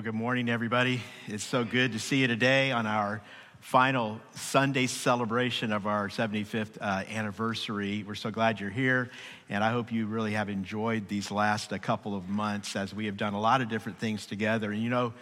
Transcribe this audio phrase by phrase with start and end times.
[0.00, 1.02] Well, good morning, everybody.
[1.26, 3.20] It's so good to see you today on our
[3.60, 8.02] final Sunday celebration of our 75th uh, anniversary.
[8.08, 9.10] We're so glad you're here,
[9.50, 12.94] and I hope you really have enjoyed these last a uh, couple of months as
[12.94, 14.72] we have done a lot of different things together.
[14.72, 15.12] And you know,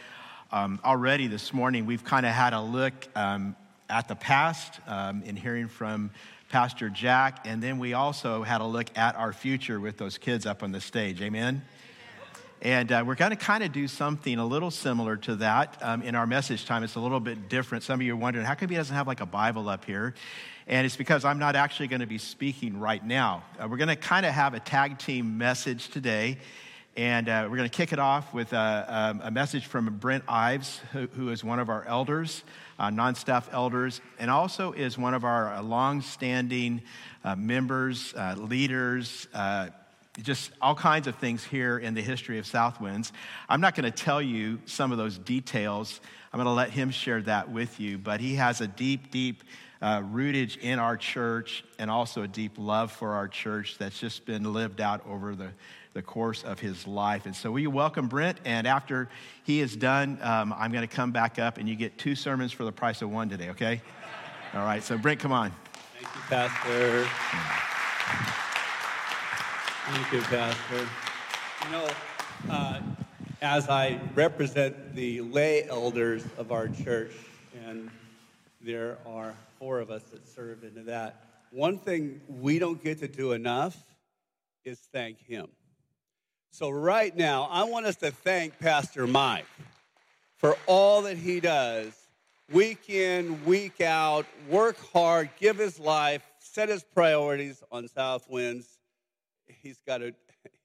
[0.53, 3.57] um, already this morning we've kind of had a look um,
[3.91, 6.13] at the past um, in hearing from
[6.51, 10.47] Pastor Jack, and then we also had a look at our future with those kids
[10.47, 11.21] up on the stage.
[11.21, 11.63] Amen.
[12.61, 16.03] And uh, we're going to kind of do something a little similar to that um,
[16.03, 16.83] in our message time.
[16.83, 17.85] It's a little bit different.
[17.85, 20.13] Some of you are wondering, how come he doesn't have like a Bible up here?
[20.67, 23.45] And it's because I'm not actually going to be speaking right now.
[23.61, 26.39] Uh, we're going to kind of have a tag team message today.
[26.97, 29.97] And uh, we're going to kick it off with a, uh, um, a message from
[29.99, 32.43] Brent Ives, who, who is one of our elders,
[32.77, 36.83] uh, non staff elders, and also is one of our uh, long standing
[37.23, 39.29] uh, members, leaders,
[40.23, 43.13] just all kinds of things here in the history of Southwinds.
[43.49, 46.01] I'm not going to tell you some of those details.
[46.33, 47.99] I'm going to let him share that with you.
[47.99, 49.45] But he has a deep, deep
[49.81, 54.27] uh, rootage in our church and also a deep love for our church that's just
[54.27, 55.51] been lived out over the,
[55.95, 57.27] the course of his life.
[57.27, 58.39] And so, we welcome Brent?
[58.45, 59.09] And after
[59.45, 62.53] he is done, um, I'm going to come back up and you get two sermons
[62.53, 63.81] for the price of one today, okay?
[64.55, 65.53] All right, so Brent, come on.
[65.95, 67.09] Thank you, Pastor.
[69.91, 70.87] Thank you, Pastor.
[71.65, 71.89] You know,
[72.51, 72.81] uh,
[73.41, 77.13] as I represent the lay elders of our church,
[77.65, 77.89] and
[78.61, 83.09] there are four of us that serve into that, one thing we don't get to
[83.09, 83.83] do enough
[84.63, 85.49] is thank him.
[86.51, 89.47] So, right now, I want us to thank Pastor Mike
[90.37, 91.95] for all that he does
[92.53, 98.78] week in, week out, work hard, give his life, set his priorities on South Winds
[99.63, 100.15] he's got a,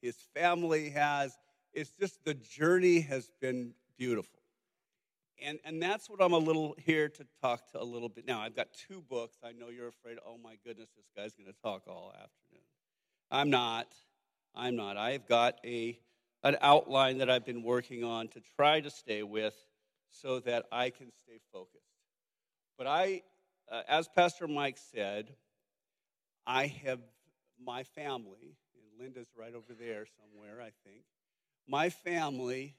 [0.00, 1.36] his family has.
[1.72, 4.40] It's just the journey has been beautiful.
[5.44, 8.26] And, and that's what I'm a little here to talk to a little bit.
[8.26, 9.36] Now, I've got two books.
[9.42, 12.64] I know you're afraid, oh my goodness, this guy's going to talk all afternoon.
[13.30, 13.88] I'm not.
[14.54, 14.96] I'm not.
[14.96, 15.98] I've got a,
[16.44, 19.54] an outline that I've been working on to try to stay with
[20.10, 21.82] so that I can stay focused.
[22.78, 23.22] But I,
[23.70, 25.34] uh, as Pastor Mike said,
[26.46, 27.00] I have
[27.62, 28.56] my family
[29.04, 31.04] Linda's right over there somewhere, I think.
[31.68, 32.74] My family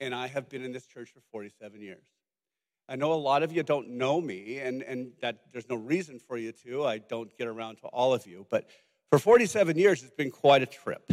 [0.00, 2.06] and I have been in this church for 47 years.
[2.88, 6.18] I know a lot of you don't know me, and, and that there's no reason
[6.18, 6.86] for you to.
[6.86, 8.46] I don't get around to all of you.
[8.48, 8.70] But
[9.10, 11.12] for 47 years, it's been quite a trip.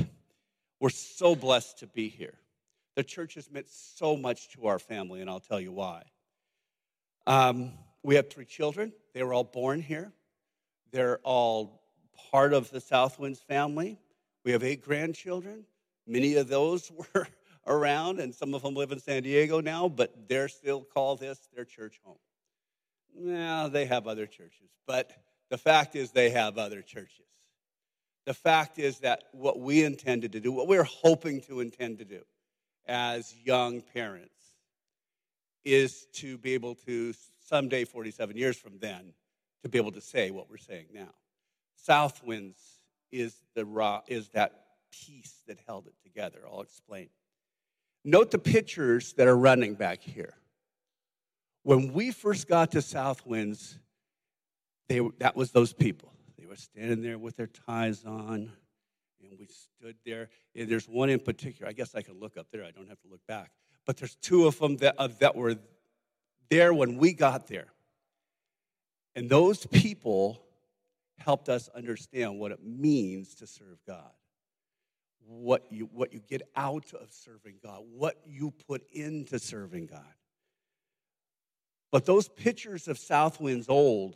[0.79, 2.35] We're so blessed to be here.
[2.95, 6.03] The church has meant so much to our family, and I'll tell you why.
[7.27, 8.93] Um, we have three children.
[9.13, 10.13] They were all born here.
[10.93, 11.81] They're all
[12.31, 13.99] part of the Southwinds family.
[14.43, 15.65] We have eight grandchildren.
[16.05, 17.27] Many of those were
[17.65, 21.39] around, and some of them live in San Diego now, but they're still call this
[21.55, 22.17] their church home.
[23.15, 25.11] Now, they have other churches, but
[25.49, 27.25] the fact is they have other churches.
[28.25, 32.05] The fact is that what we intended to do, what we're hoping to intend to
[32.05, 32.23] do
[32.87, 34.35] as young parents,
[35.63, 39.13] is to be able to, someday, 47 years from then,
[39.61, 41.13] to be able to say what we're saying now.
[41.87, 42.79] Southwinds
[43.13, 46.39] is, the raw, is that piece that held it together.
[46.51, 47.09] I'll explain.
[48.03, 50.33] Note the pictures that are running back here.
[51.63, 53.77] When we first got to Southwinds,
[54.89, 56.11] they, that was those people.
[56.37, 58.51] They were standing there with their ties on,
[59.21, 60.29] and we stood there.
[60.55, 61.69] And there's one in particular.
[61.69, 62.65] I guess I can look up there.
[62.65, 63.51] I don't have to look back.
[63.85, 65.55] But there's two of them that, uh, that were
[66.49, 67.67] there when we got there.
[69.15, 70.43] And those people
[71.17, 74.11] helped us understand what it means to serve God.
[75.25, 80.01] What you, what you get out of serving God, what you put into serving God.
[81.91, 84.15] But those pictures of Southwinds old,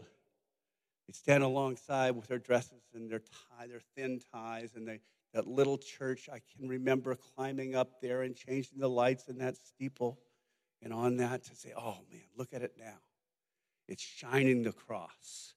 [1.08, 5.00] they stand alongside with their dresses and their tie, their thin ties, and they,
[5.34, 6.28] that little church.
[6.28, 10.20] I can remember climbing up there and changing the lights in that steeple,
[10.82, 12.98] and on that to say, "Oh man, look at it now!
[13.88, 15.54] It's shining the cross."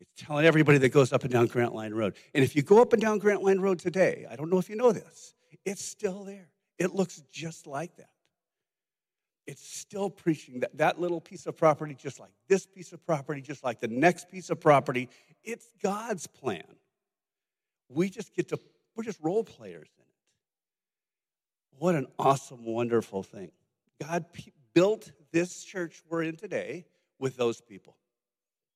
[0.00, 2.14] It's telling everybody that goes up and down Grant Line Road.
[2.34, 4.70] And if you go up and down Grant Line Road today, I don't know if
[4.70, 6.48] you know this, it's still there.
[6.78, 8.08] It looks just like that.
[9.46, 13.40] It's still preaching that that little piece of property, just like this piece of property,
[13.42, 15.08] just like the next piece of property,
[15.44, 16.62] it's God's plan.
[17.88, 18.60] We just get to,
[18.94, 21.78] we're just role players in it.
[21.78, 23.50] What an awesome, wonderful thing.
[24.00, 24.24] God
[24.72, 26.86] built this church we're in today
[27.18, 27.96] with those people.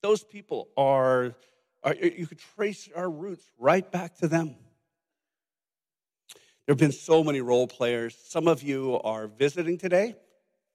[0.05, 1.33] Those people are,
[1.81, 4.49] are, you could trace our roots right back to them.
[6.65, 8.15] There have been so many role players.
[8.27, 10.15] Some of you are visiting today.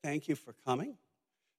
[0.02, 0.96] thank you for coming.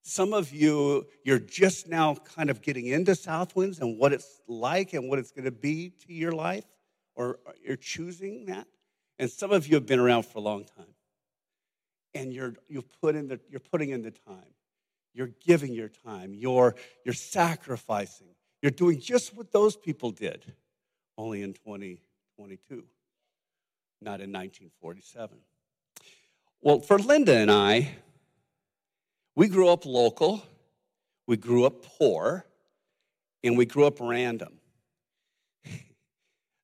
[0.02, 4.92] Some of you, you're just now kind of getting into Southwinds and what it's like
[4.92, 6.66] and what it's going to be to your life,
[7.16, 8.68] or you're choosing that.
[9.18, 10.94] And some of you have been around for a long time.
[12.14, 14.56] And you're, you've put in the, you're putting in the time.
[15.14, 16.34] You're giving your time.
[16.34, 16.76] You're,
[17.06, 18.28] you're sacrificing.
[18.62, 20.54] You're doing just what those people did,
[21.18, 22.84] only in 2022,
[24.02, 25.38] not in 1947.
[26.62, 27.90] Well, for Linda and I,
[29.36, 30.44] we grew up local,
[31.26, 32.46] we grew up poor,
[33.44, 34.60] and we grew up random.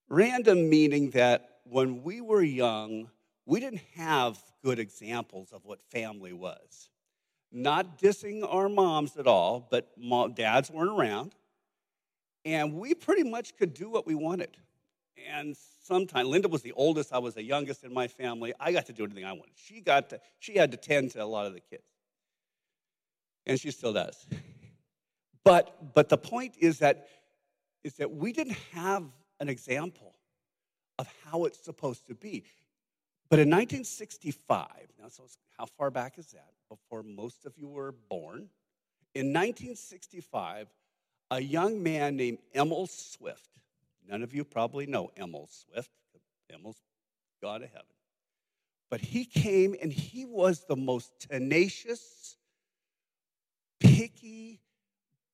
[0.09, 3.09] random meaning that when we were young,
[3.45, 6.89] we didn't have good examples of what family was.
[7.51, 11.33] Not dissing our moms at all, but mom, dads weren't around.
[12.45, 14.57] And we pretty much could do what we wanted.
[15.29, 18.53] And sometimes, Linda was the oldest, I was the youngest in my family.
[18.59, 19.53] I got to do anything I wanted.
[19.55, 21.83] She got to, she had to tend to a lot of the kids
[23.47, 24.27] and she still does.
[25.43, 27.07] But, but the point is that,
[27.83, 29.05] is that we didn't have
[29.39, 30.13] an example
[30.99, 32.43] of how it's supposed to be.
[33.29, 34.67] But in 1965,
[34.99, 35.23] now so
[35.57, 36.51] how far back is that?
[36.69, 38.49] Before most of you were born.
[39.13, 40.67] In 1965,
[41.31, 43.49] a young man named Emil Swift,
[44.07, 45.89] none of you probably know Emil Swift,
[46.53, 46.81] Emil's
[47.41, 47.85] God of heaven.
[48.89, 52.37] But he came and he was the most tenacious,
[53.79, 54.61] picky,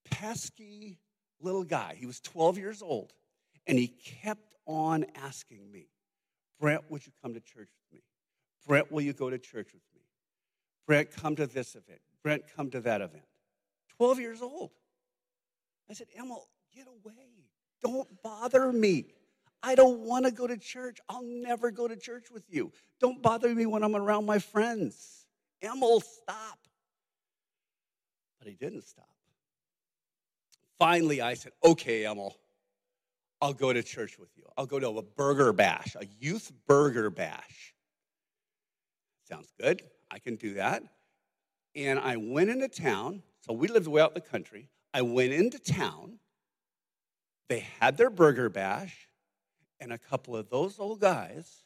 [0.10, 0.98] pesky
[1.40, 1.96] little guy.
[2.00, 3.14] He was 12 years old,
[3.68, 5.90] and he kept on asking me,
[6.60, 8.04] Brent, would you come to church with me?
[8.68, 10.02] Brent, will you go to church with me?
[10.88, 12.00] Brent, come to this event.
[12.24, 13.26] Brent, come to that event.
[13.98, 14.72] 12 years old.
[15.90, 17.50] I said, Emil, get away.
[17.82, 19.06] Don't bother me.
[19.62, 21.00] I don't want to go to church.
[21.08, 22.72] I'll never go to church with you.
[23.00, 25.26] Don't bother me when I'm around my friends.
[25.62, 26.60] Emil, stop.
[28.40, 29.08] But he didn't stop.
[30.78, 32.36] Finally, I said, okay, Emil,
[33.44, 34.46] I'll go to church with you.
[34.56, 37.74] I'll go to a burger bash, a youth burger bash.
[39.28, 39.82] Sounds good.
[40.10, 40.82] I can do that.
[41.76, 43.22] And I went into town.
[43.42, 44.70] So we lived way out in the country.
[44.94, 46.20] I went into town.
[47.50, 49.10] They had their burger bash,
[49.82, 51.66] and a couple of those old guys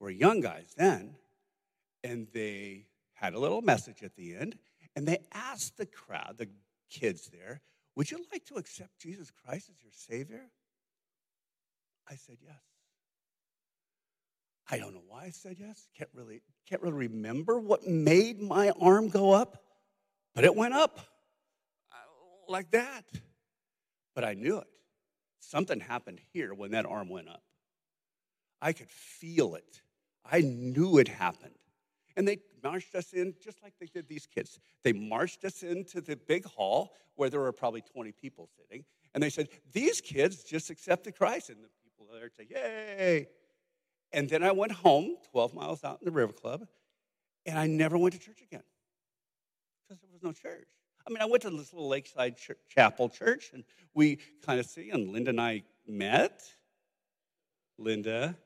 [0.00, 1.14] were young guys then,
[2.02, 4.58] and they had a little message at the end,
[4.96, 6.48] and they asked the crowd, the
[6.90, 7.60] kids there,
[7.94, 10.50] Would you like to accept Jesus Christ as your Savior?
[12.08, 12.56] I said yes.
[14.68, 15.86] I don't know why I said yes.
[15.96, 19.62] Can't really, can't really remember what made my arm go up,
[20.34, 20.98] but it went up
[21.92, 21.96] uh,
[22.48, 23.04] like that.
[24.14, 24.66] But I knew it.
[25.40, 27.42] Something happened here when that arm went up.
[28.60, 29.82] I could feel it.
[30.24, 31.54] I knew it happened.
[32.16, 34.58] And they marched us in just like they did these kids.
[34.82, 38.84] They marched us into the big hall where there were probably 20 people sitting.
[39.14, 41.50] And they said, These kids just accepted Christ.
[41.50, 41.68] And the
[42.18, 43.28] there say, Yay.
[44.12, 46.66] And then I went home 12 miles out in the River Club,
[47.44, 48.62] and I never went to church again
[49.88, 50.68] because there was no church.
[51.06, 53.64] I mean, I went to this little lakeside church, chapel church, and
[53.94, 56.42] we kind of see, and Linda and I met.
[57.78, 58.36] Linda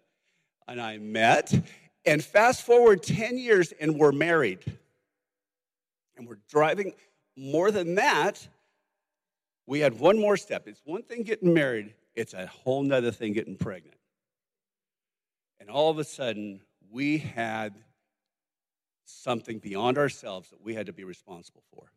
[0.67, 1.53] and I met,
[2.05, 4.61] and fast forward 10 years and we're married.
[6.17, 6.93] And we're driving.
[7.37, 8.47] More than that,
[9.67, 10.67] we had one more step.
[10.67, 13.97] It's one thing getting married, it's a whole nother thing getting pregnant.
[15.59, 17.75] And all of a sudden, we had
[19.05, 21.91] something beyond ourselves that we had to be responsible for.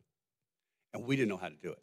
[0.92, 1.82] And we didn't know how to do it.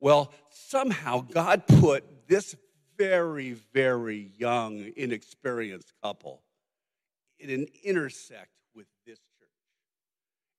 [0.00, 2.54] Well, somehow God put this
[2.96, 6.42] very, very young, inexperienced couple
[7.38, 9.48] it intersect with this church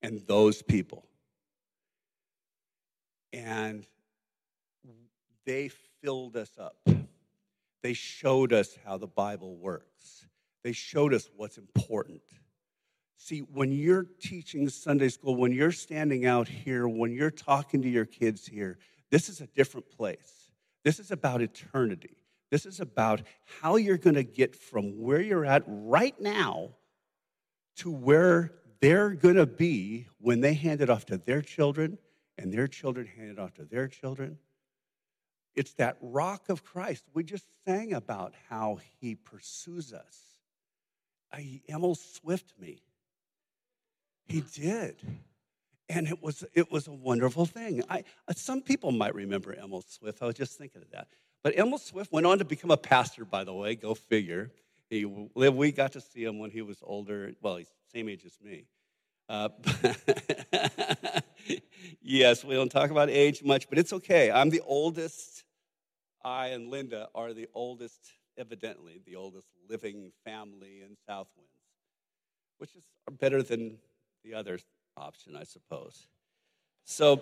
[0.02, 1.06] and those people.
[3.34, 3.86] And
[5.46, 5.70] they
[6.02, 6.78] filled us up.
[7.82, 10.26] They showed us how the Bible works.
[10.64, 12.22] They showed us what's important.
[13.18, 17.90] See, when you're teaching Sunday school, when you're standing out here, when you're talking to
[17.90, 18.78] your kids here,
[19.12, 20.52] this is a different place.
[20.84, 22.18] This is about eternity.
[22.52, 23.22] This is about
[23.62, 26.70] how you're going to get from where you're at right now
[27.78, 28.52] to where
[28.82, 31.98] they're going to be when they hand it off to their children
[32.38, 34.38] and their children hand it off to their children.
[35.56, 37.04] It's that rock of Christ.
[37.14, 40.30] We just sang about how he pursues us.
[41.68, 42.82] Emil Swift me.
[44.28, 44.96] He did.
[45.90, 47.84] And it was, it was a wonderful thing.
[47.90, 48.04] I,
[48.36, 50.22] some people might remember Emil Swift.
[50.22, 51.08] I was just thinking of that.
[51.44, 54.52] But Emil Swift went on to become a pastor, by the way, go figure.
[54.90, 57.34] He we got to see him when he was older.
[57.42, 58.66] Well, he's same age as me.
[59.28, 59.50] Uh,
[62.10, 64.32] yes, we don't talk about age much, but it's okay.
[64.32, 65.44] I'm the oldest.
[66.24, 68.00] I and Linda are the oldest,
[68.38, 71.28] evidently, the oldest living family in Southwinds,
[72.58, 72.84] which is
[73.20, 73.78] better than
[74.24, 74.60] the other
[74.98, 76.08] option, I suppose.
[76.84, 77.22] So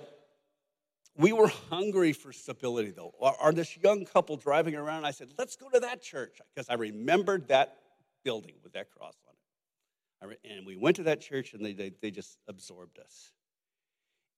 [1.16, 3.14] we were hungry for stability, though.
[3.20, 6.76] Our, this young couple driving around, I said, let's go to that church, because I
[6.76, 7.78] remembered that
[8.24, 10.40] building with that cross on it.
[10.44, 13.32] And we went to that church, and they, they, they just absorbed us.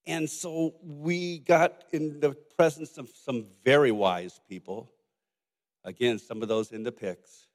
[0.06, 4.90] And so we got in the presence of some very wise people.
[5.84, 7.46] Again, some of those in the pics.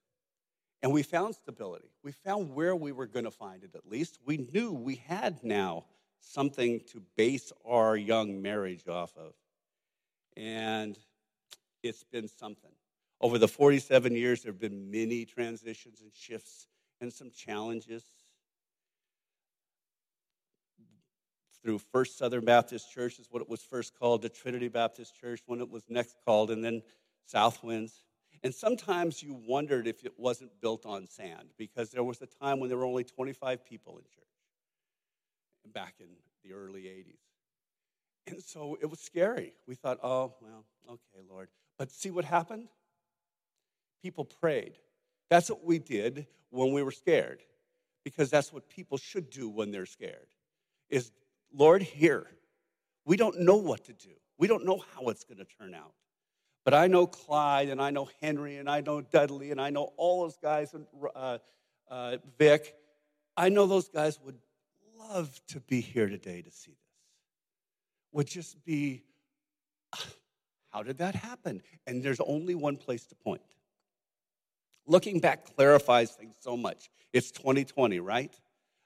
[0.82, 1.90] And we found stability.
[2.04, 4.20] We found where we were going to find it, at least.
[4.26, 5.86] We knew we had now
[6.20, 9.34] something to base our young marriage off of.
[10.38, 10.98] And
[11.82, 12.72] it's been something.
[13.22, 16.68] Over the 47 years, there have been many transitions and shifts
[17.02, 18.04] and some challenges.
[21.66, 25.42] Through First Southern Baptist Church is what it was first called, the Trinity Baptist Church
[25.48, 26.84] when it was next called, and then
[27.28, 28.04] Southwinds.
[28.44, 32.60] And sometimes you wondered if it wasn't built on sand because there was a time
[32.60, 36.06] when there were only 25 people in church back in
[36.44, 37.18] the early 80s.
[38.28, 39.54] And so it was scary.
[39.68, 41.50] We thought, oh, well, okay, Lord.
[41.80, 42.68] But see what happened?
[44.04, 44.74] People prayed.
[45.32, 47.42] That's what we did when we were scared,
[48.04, 50.28] because that's what people should do when they're scared.
[50.92, 51.12] Is,
[51.54, 52.28] Lord, here.
[53.06, 54.12] We don't know what to do.
[54.38, 55.94] We don't know how it's going to turn out.
[56.64, 59.94] But I know Clyde, and I know Henry, and I know Dudley, and I know
[59.98, 61.38] all those guys, and uh,
[61.90, 62.76] uh, Vic.
[63.38, 64.40] I know those guys would
[64.98, 66.80] love to be here today to see this.
[68.14, 69.04] Would just be,
[70.72, 71.62] how did that happen?
[71.86, 73.42] And there's only one place to point.
[74.88, 76.90] Looking back clarifies things so much.
[77.14, 78.34] It's 2020, right?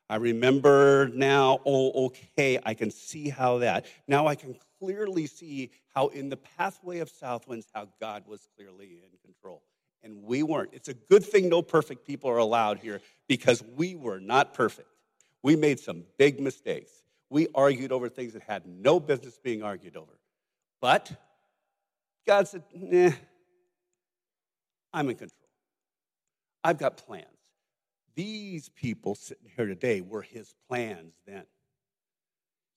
[0.10, 3.86] I remember now, oh, okay, I can see how that.
[4.08, 9.04] Now I can clearly see how in the pathway of Southwinds, how God was clearly
[9.04, 9.62] in control.
[10.02, 10.72] And we weren't.
[10.74, 14.88] It's a good thing no perfect people are allowed here because we were not perfect.
[15.44, 16.92] We made some big mistakes.
[17.30, 20.18] We argued over things that had no business being argued over.
[20.82, 21.12] But
[22.26, 23.12] God said, nah,
[24.94, 25.50] I'm in control.
[26.64, 27.26] I've got plans.
[28.20, 31.46] These people sitting here today were his plans then.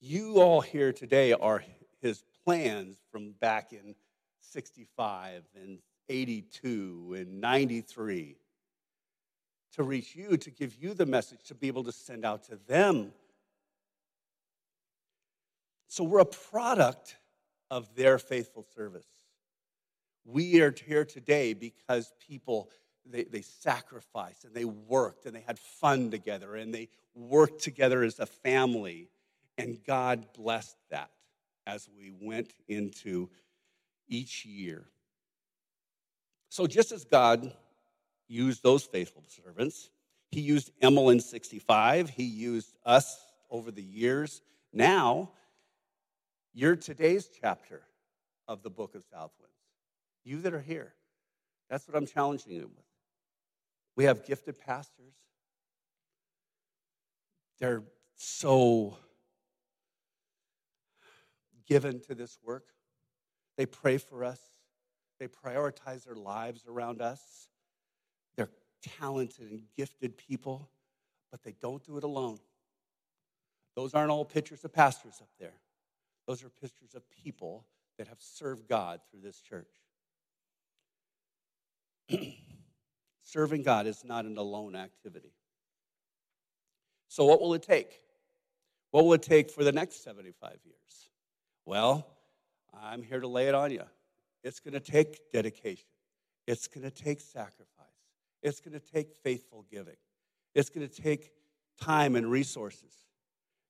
[0.01, 1.65] You all here today are
[2.01, 3.97] his plans from back in
[4.39, 8.37] 65 and 82 and 93
[9.73, 12.61] to reach you, to give you the message, to be able to send out to
[12.69, 13.11] them.
[15.89, 17.17] So we're a product
[17.69, 19.09] of their faithful service.
[20.25, 22.71] We are here today because people
[23.05, 28.03] they, they sacrificed and they worked and they had fun together and they worked together
[28.03, 29.09] as a family.
[29.59, 31.11] And God blessed that
[31.67, 33.29] as we went into
[34.09, 34.85] each year.
[36.49, 37.53] So, just as God
[38.33, 39.91] used those faithful servants.
[40.31, 42.09] He used Emil in 65.
[42.11, 44.41] He used us over the years.
[44.73, 45.31] Now,
[46.55, 47.83] you're today's chapter
[48.49, 49.31] of the book of Southwinds.
[50.25, 50.95] You that are here.
[51.69, 52.85] That's what I'm challenging you with.
[53.97, 55.15] We have gifted pastors.
[57.61, 57.83] They're
[58.17, 58.97] so
[61.67, 62.69] given to this work.
[63.57, 64.41] They pray for us.
[65.21, 67.49] They prioritize their lives around us
[68.37, 68.51] They're
[69.01, 70.71] talented and gifted people,
[71.31, 72.39] but they don't do it alone.
[73.77, 75.55] Those aren't all pictures of pastors up there.
[76.27, 77.67] Those are pictures of people
[77.99, 79.71] that have served God through this church.
[83.33, 85.33] Serving God is not an alone activity.
[87.09, 87.99] So, what will it take?
[88.91, 91.09] What will it take for the next 75 years?
[91.65, 92.07] Well,
[92.79, 93.85] I'm here to lay it on you.
[94.45, 95.89] It's going to take dedication,
[96.47, 97.67] it's going to take sacrifice.
[98.43, 99.97] It's going to take faithful giving.
[100.55, 101.31] It's going to take
[101.81, 102.93] time and resources.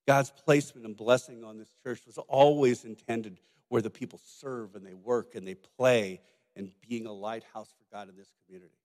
[0.09, 3.39] God's placement and blessing on this church was always intended
[3.69, 6.21] where the people serve and they work and they play
[6.57, 8.82] and being a lighthouse for God in this community.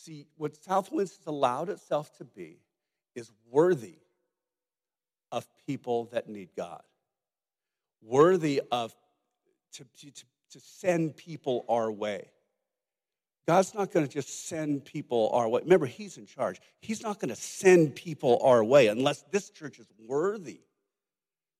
[0.00, 2.60] See, what Southwinds has allowed itself to be
[3.16, 3.96] is worthy
[5.32, 6.82] of people that need God,
[8.00, 8.94] worthy of
[9.72, 10.12] to, to,
[10.52, 12.30] to send people our way.
[13.46, 15.62] God's not going to just send people our way.
[15.62, 16.60] Remember, He's in charge.
[16.80, 20.60] He's not going to send people our way unless this church is worthy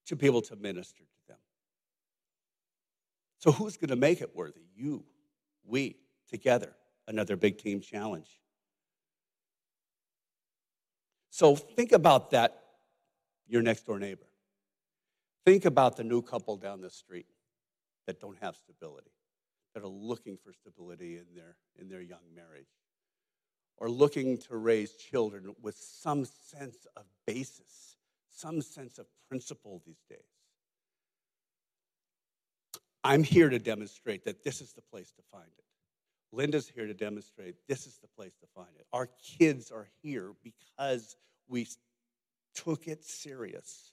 [0.07, 1.39] to be able to minister to them.
[3.41, 4.61] So, who's going to make it worthy?
[4.77, 5.03] You,
[5.67, 5.97] we,
[6.31, 6.73] together.
[7.09, 8.29] Another big team challenge.
[11.31, 12.63] So, think about that
[13.49, 14.27] your next door neighbor.
[15.47, 17.27] Think about the new couple down the street
[18.07, 19.11] that don't have stability,
[19.75, 22.69] that are looking for stability in their, in their young marriage,
[23.79, 27.97] or looking to raise children with some sense of basis,
[28.31, 30.19] some sense of principle these days.
[33.03, 35.65] I'm here to demonstrate that this is the place to find it.
[36.33, 38.87] Linda's here to demonstrate this is the place to find it.
[38.93, 39.09] Our
[39.39, 41.17] kids are here because
[41.49, 41.67] we
[42.55, 43.93] took it serious.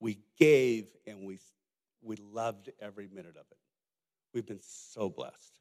[0.00, 1.38] We gave and we,
[2.02, 3.58] we loved every minute of it.
[4.34, 5.58] We've been so blessed.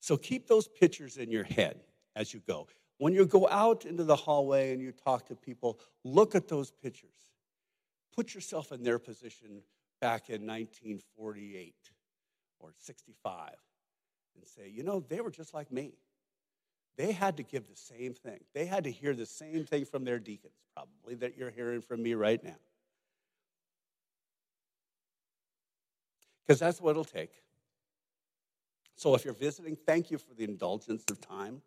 [0.00, 1.80] So keep those pictures in your head
[2.16, 2.68] as you go.
[2.98, 6.70] When you go out into the hallway and you talk to people, look at those
[6.70, 7.10] pictures.
[8.14, 9.62] Put yourself in their position
[10.00, 11.74] back in 1948
[12.60, 13.50] or 65
[14.38, 15.92] and say, you know, they were just like me.
[16.96, 18.40] They had to give the same thing.
[18.54, 22.02] They had to hear the same thing from their deacons, probably, that you're hearing from
[22.02, 22.56] me right now.
[26.44, 27.30] Because that's what it'll take.
[28.96, 31.62] So if you're visiting, thank you for the indulgence of time.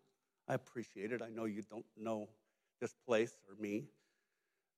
[0.48, 1.22] I appreciate it.
[1.22, 2.28] I know you don't know
[2.80, 3.84] this place or me.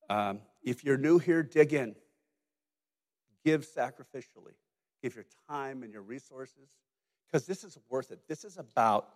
[0.08, 1.96] Um, if you're new here, dig in.
[3.44, 4.54] Give sacrificially.
[5.02, 6.68] Give your time and your resources
[7.34, 8.20] because this is worth it.
[8.28, 9.08] This is about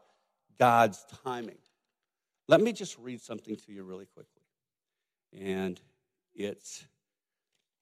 [0.58, 1.58] God's timing.
[2.48, 4.42] Let me just read something to you really quickly.
[5.40, 5.80] And
[6.34, 6.84] it's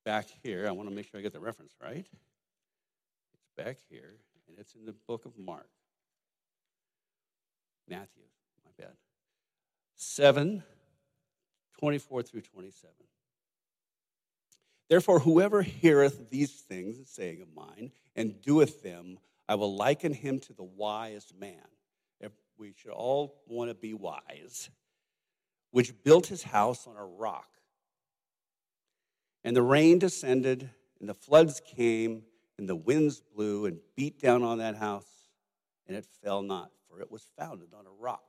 [0.04, 0.66] back here.
[0.68, 2.04] I want to make sure I get the reference right.
[2.04, 4.16] It's back here,
[4.46, 5.70] and it's in the book of Mark.
[7.88, 8.24] Matthew,
[8.62, 8.92] my bad.
[9.94, 10.62] 7,
[11.80, 12.90] 24 through 27.
[14.90, 20.40] Therefore, whoever heareth these things, saying of mine, and doeth them, I will liken him
[20.40, 21.62] to the wise man.
[22.20, 24.70] If we should all want to be wise,
[25.70, 27.48] which built his house on a rock.
[29.44, 32.22] And the rain descended, and the floods came,
[32.58, 35.28] and the winds blew and beat down on that house,
[35.86, 38.24] and it fell not, for it was founded on a rock.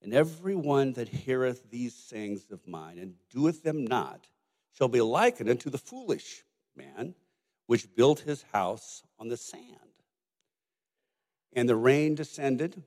[0.00, 4.28] And every one that heareth these sayings of mine and doeth them not
[4.72, 6.44] shall be likened unto the foolish
[6.76, 7.14] man
[7.68, 9.92] which built his house on the sand.
[11.52, 12.82] And the rain descended,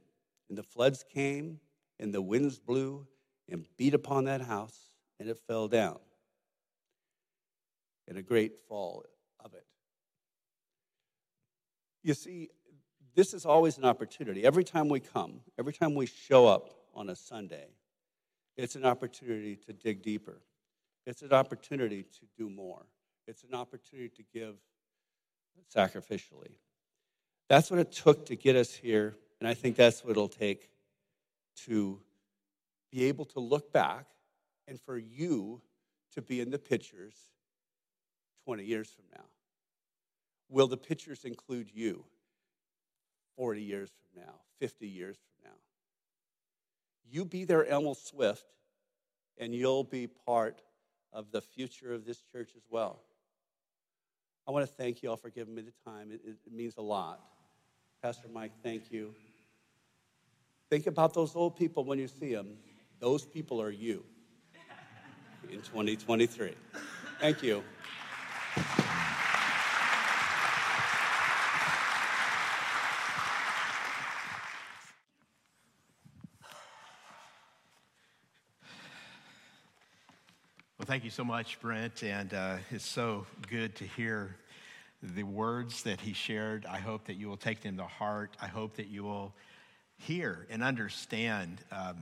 [0.49, 1.59] and the floods came,
[1.99, 3.05] and the winds blew
[3.47, 4.89] and beat upon that house,
[5.19, 5.99] and it fell down.
[8.07, 9.05] And a great fall
[9.39, 9.67] of it.
[12.01, 12.49] You see,
[13.13, 14.43] this is always an opportunity.
[14.43, 17.67] Every time we come, every time we show up on a Sunday,
[18.57, 20.41] it's an opportunity to dig deeper.
[21.05, 22.87] It's an opportunity to do more.
[23.27, 24.55] It's an opportunity to give
[25.75, 26.57] sacrificially.
[27.49, 30.69] That's what it took to get us here, and I think that's what it'll take
[31.65, 31.99] to
[32.91, 34.05] be able to look back
[34.67, 35.61] and for you
[36.13, 37.15] to be in the pictures
[38.45, 39.25] 20 years from now.
[40.49, 42.03] Will the pictures include you
[43.37, 45.57] 40 years from now, 50 years from now?
[47.09, 48.45] You be there, Emil Swift,
[49.37, 50.61] and you'll be part
[51.13, 53.01] of the future of this church as well.
[54.47, 56.11] I want to thank you all for giving me the time.
[56.11, 57.21] It, it, means a lot.
[58.01, 59.13] Pastor Mike, thank you.
[60.69, 62.57] Think about those old people when you see them.
[62.99, 64.03] Those people are you
[65.49, 66.53] in 2023.
[67.19, 67.63] Thank you.
[80.91, 84.35] Thank you so much, Brent, and uh, it's so good to hear
[85.01, 86.65] the words that he shared.
[86.65, 88.35] I hope that you will take them to heart.
[88.41, 89.33] I hope that you will
[89.95, 91.63] hear and understand.
[91.71, 91.95] Um,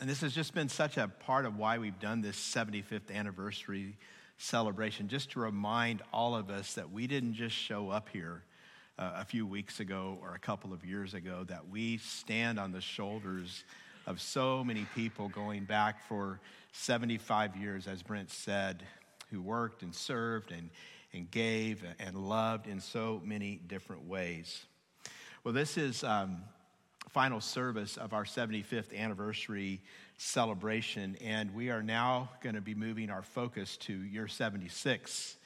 [0.00, 3.98] and this has just been such a part of why we've done this 75th anniversary
[4.38, 8.42] celebration, just to remind all of us that we didn't just show up here
[8.98, 12.72] uh, a few weeks ago or a couple of years ago, that we stand on
[12.72, 13.64] the shoulders
[14.06, 16.40] of so many people going back for
[16.72, 18.82] 75 years, as Brent said,
[19.30, 20.70] who worked and served and,
[21.12, 24.64] and gave and loved in so many different ways.
[25.44, 26.42] Well, this is um,
[27.10, 29.80] final service of our 75th anniversary
[30.16, 35.36] celebration, and we are now going to be moving our focus to year 76,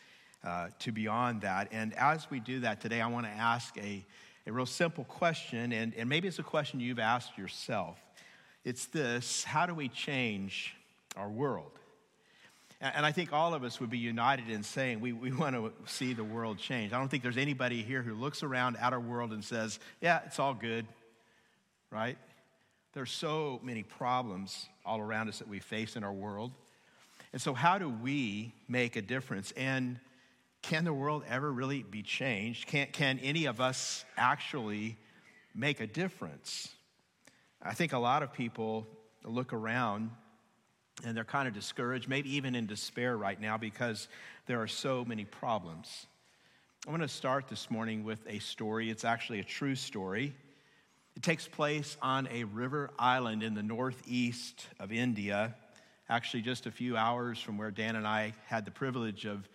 [0.45, 1.69] uh, to beyond that.
[1.73, 4.05] And as we do that today, I want to ask a,
[4.47, 7.99] a real simple question, and, and maybe it's a question you've asked yourself.
[8.65, 10.75] It's this How do we change
[11.17, 11.71] our world?
[12.81, 15.73] And I think all of us would be united in saying we, we want to
[15.87, 16.93] see the world change.
[16.93, 20.21] I don't think there's anybody here who looks around at our world and says, yeah,
[20.27, 20.87] it's all good,
[21.91, 22.19] right?
[22.93, 26.53] There's so many problems all around us that we face in our world.
[27.33, 29.53] And so, how do we make a difference?
[29.57, 29.99] And
[30.63, 32.69] can the world ever really be changed?
[32.69, 34.97] Can, can any of us actually
[35.55, 36.69] make a difference?
[37.67, 38.87] I think a lot of people
[39.25, 40.11] look around
[41.03, 44.09] and they're kind of discouraged, maybe even in despair right now because
[44.47, 46.07] there are so many problems.
[46.87, 48.91] I want to start this morning with a story.
[48.91, 50.35] It's actually a true story.
[51.17, 55.55] It takes place on a river island in the northeast of India,
[56.11, 59.49] actually, just a few hours from where Dan and I had the privilege of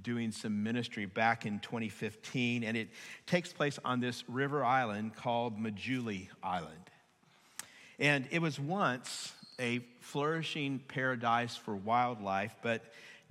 [0.00, 2.62] doing some ministry back in 2015.
[2.62, 2.90] And it
[3.26, 6.90] takes place on this river island called Majuli Island.
[7.98, 12.84] And it was once a flourishing paradise for wildlife, but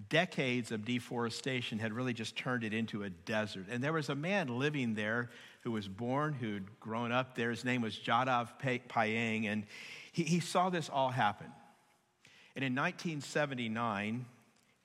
[0.10, 3.66] decades of deforestation had really just turned it into a desert.
[3.70, 5.30] And there was a man living there
[5.62, 7.50] who was born, who'd grown up there.
[7.50, 9.66] His name was Jadav Payeng, and
[10.12, 11.48] he, he saw this all happen.
[12.56, 14.26] And in 1979,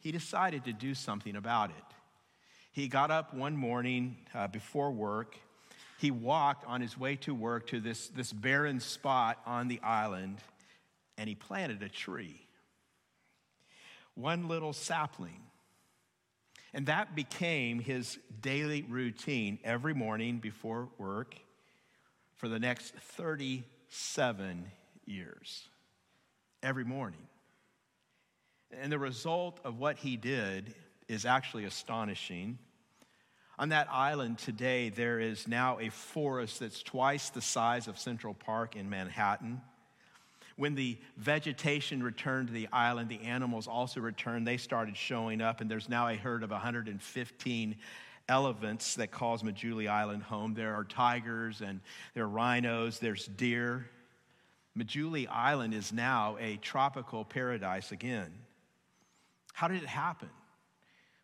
[0.01, 1.85] he decided to do something about it.
[2.73, 5.37] He got up one morning uh, before work.
[6.03, 10.39] He walked on his way to work to this, this barren spot on the island,
[11.17, 12.41] and he planted a tree
[14.17, 15.41] one little sapling.
[16.75, 21.37] And that became his daily routine every morning before work
[22.35, 24.73] for the next 37
[25.07, 25.69] years.
[26.65, 27.29] Every morning.
[28.73, 30.75] And the result of what he did
[31.07, 32.59] is actually astonishing.
[33.59, 38.35] On that island today, there is now a forest that's twice the size of Central
[38.35, 39.61] Park in Manhattan.
[40.57, 44.47] When the vegetation returned to the island, the animals also returned.
[44.47, 47.77] They started showing up, and there's now a herd of 115
[48.29, 50.55] elephants that calls Majuli Island home.
[50.55, 51.81] There are tigers and
[52.15, 53.89] there are rhinos, there's deer.
[54.79, 58.33] Majuli Island is now a tropical paradise again.
[59.53, 60.31] How did it happen?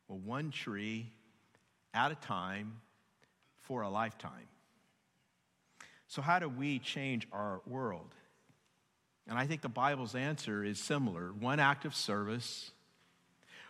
[0.07, 1.13] Well, one tree
[1.95, 2.81] at a time
[3.63, 4.49] for a lifetime.
[6.09, 8.15] So, how do we change our world?
[9.29, 12.71] And I think the Bible's answer is similar one act of service,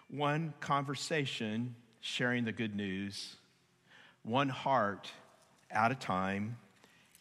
[0.08, 3.36] one conversation sharing the good news,
[4.22, 5.10] one heart
[5.70, 6.56] at a time,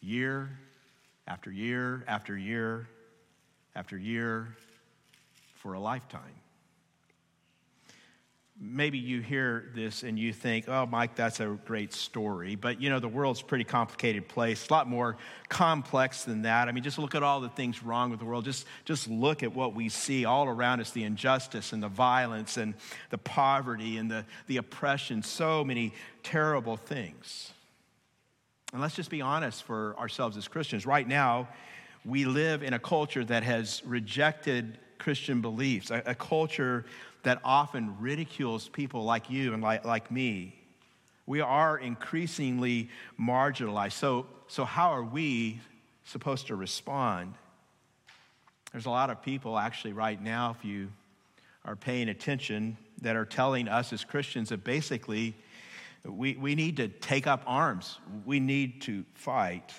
[0.00, 0.50] year
[1.26, 2.88] after year after year
[3.74, 4.56] after year
[5.56, 6.34] for a lifetime
[8.60, 12.56] maybe you hear this and you think, oh, Mike, that's a great story.
[12.56, 15.16] But, you know, the world's a pretty complicated place, a lot more
[15.48, 16.68] complex than that.
[16.68, 18.44] I mean, just look at all the things wrong with the world.
[18.44, 22.56] Just, just look at what we see all around us the injustice and the violence
[22.56, 22.74] and
[23.10, 25.92] the poverty and the, the oppression, so many
[26.24, 27.52] terrible things.
[28.72, 30.84] And let's just be honest for ourselves as Christians.
[30.84, 31.48] Right now,
[32.04, 36.84] we live in a culture that has rejected Christian beliefs, a, a culture
[37.22, 40.54] that often ridicules people like you and like, like me.
[41.26, 42.88] We are increasingly
[43.20, 43.92] marginalized.
[43.92, 45.60] So, so, how are we
[46.04, 47.34] supposed to respond?
[48.72, 50.88] There's a lot of people actually right now, if you
[51.64, 55.34] are paying attention, that are telling us as Christians that basically
[56.04, 59.74] we, we need to take up arms, we need to fight.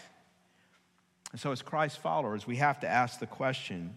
[1.32, 3.96] And so, as Christ followers, we have to ask the question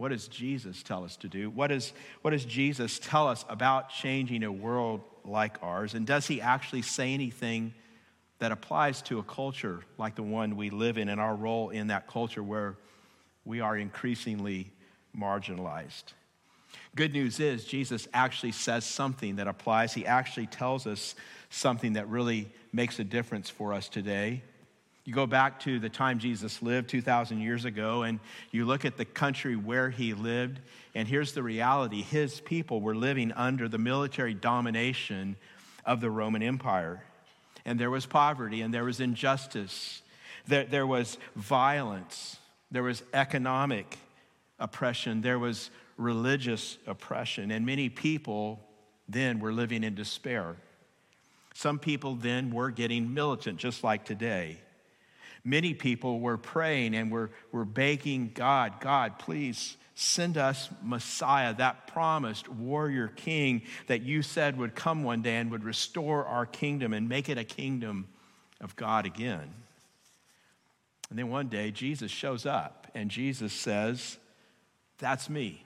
[0.00, 1.50] what does Jesus tell us to do?
[1.50, 5.92] What, is, what does Jesus tell us about changing a world like ours?
[5.92, 7.74] And does he actually say anything
[8.38, 11.88] that applies to a culture like the one we live in and our role in
[11.88, 12.76] that culture where
[13.44, 14.72] we are increasingly
[15.14, 16.14] marginalized?
[16.96, 19.92] Good news is, Jesus actually says something that applies.
[19.92, 21.14] He actually tells us
[21.50, 24.44] something that really makes a difference for us today.
[25.04, 28.96] You go back to the time Jesus lived 2,000 years ago, and you look at
[28.96, 30.60] the country where he lived,
[30.94, 35.36] and here's the reality his people were living under the military domination
[35.86, 37.02] of the Roman Empire.
[37.64, 40.02] And there was poverty, and there was injustice,
[40.46, 42.36] there, there was violence,
[42.70, 43.98] there was economic
[44.58, 48.60] oppression, there was religious oppression, and many people
[49.08, 50.56] then were living in despair.
[51.54, 54.58] Some people then were getting militant, just like today.
[55.44, 61.86] Many people were praying and were, were begging God, God, please send us Messiah, that
[61.86, 66.92] promised warrior king that you said would come one day and would restore our kingdom
[66.92, 68.08] and make it a kingdom
[68.60, 69.52] of God again.
[71.10, 74.18] And then one day, Jesus shows up and Jesus says,
[74.98, 75.64] That's me.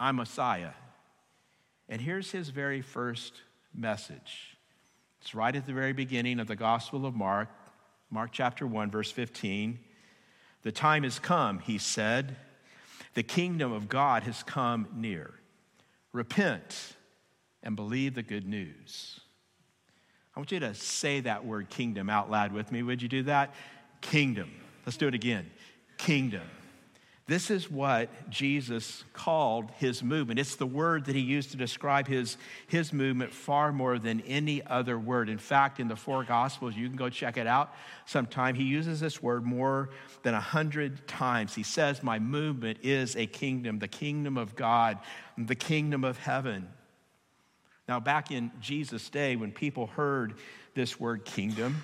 [0.00, 0.72] I'm Messiah.
[1.88, 3.34] And here's his very first
[3.74, 4.56] message.
[5.20, 7.48] It's right at the very beginning of the Gospel of Mark,
[8.10, 9.78] Mark chapter 1, verse 15.
[10.62, 12.36] The time has come, he said.
[13.14, 15.34] The kingdom of God has come near.
[16.12, 16.96] repent
[17.62, 19.20] and believe the good news.
[20.34, 22.82] I want you to say that word kingdom out loud with me.
[22.82, 23.54] Would you do that?
[24.00, 24.50] Kingdom.
[24.86, 25.50] Let's do it again.
[25.96, 26.48] Kingdom.
[27.28, 30.40] This is what Jesus called his movement.
[30.40, 32.38] It's the word that he used to describe his,
[32.68, 35.28] his movement far more than any other word.
[35.28, 37.74] In fact, in the four Gospels, you can go check it out
[38.06, 38.54] sometime.
[38.54, 39.90] He uses this word more
[40.22, 41.54] than a hundred times.
[41.54, 44.98] He says, My movement is a kingdom, the kingdom of God,
[45.36, 46.66] the kingdom of heaven.
[47.86, 50.38] Now, back in Jesus' day, when people heard
[50.74, 51.82] this word kingdom,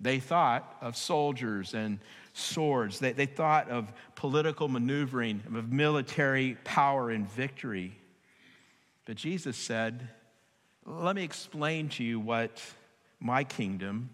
[0.00, 1.98] they thought of soldiers and
[2.34, 2.98] swords.
[2.98, 7.96] They, they thought of political maneuvering, of military power and victory.
[9.06, 10.08] But Jesus said,
[10.84, 12.60] Let me explain to you what
[13.20, 14.10] my kingdom,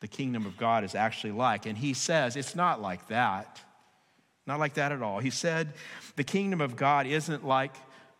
[0.00, 1.66] the kingdom of God, is actually like.
[1.66, 3.60] And he says, It's not like that.
[4.46, 5.20] Not like that at all.
[5.20, 5.74] He said,
[6.16, 7.74] The kingdom of God isn't like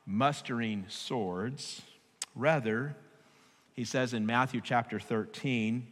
[0.07, 1.81] mustering swords.
[2.35, 2.95] Rather,
[3.73, 5.87] he says in Matthew chapter 13,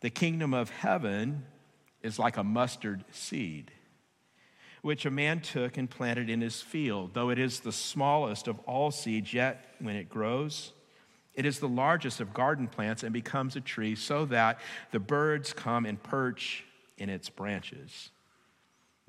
[0.00, 1.44] the kingdom of heaven
[2.02, 3.70] is like a mustard seed,
[4.82, 7.14] which a man took and planted in his field.
[7.14, 10.72] Though it is the smallest of all seeds, yet when it grows,
[11.34, 14.60] it is the largest of garden plants and becomes a tree, so that
[14.90, 16.64] the birds come and perch
[16.98, 18.10] in its branches.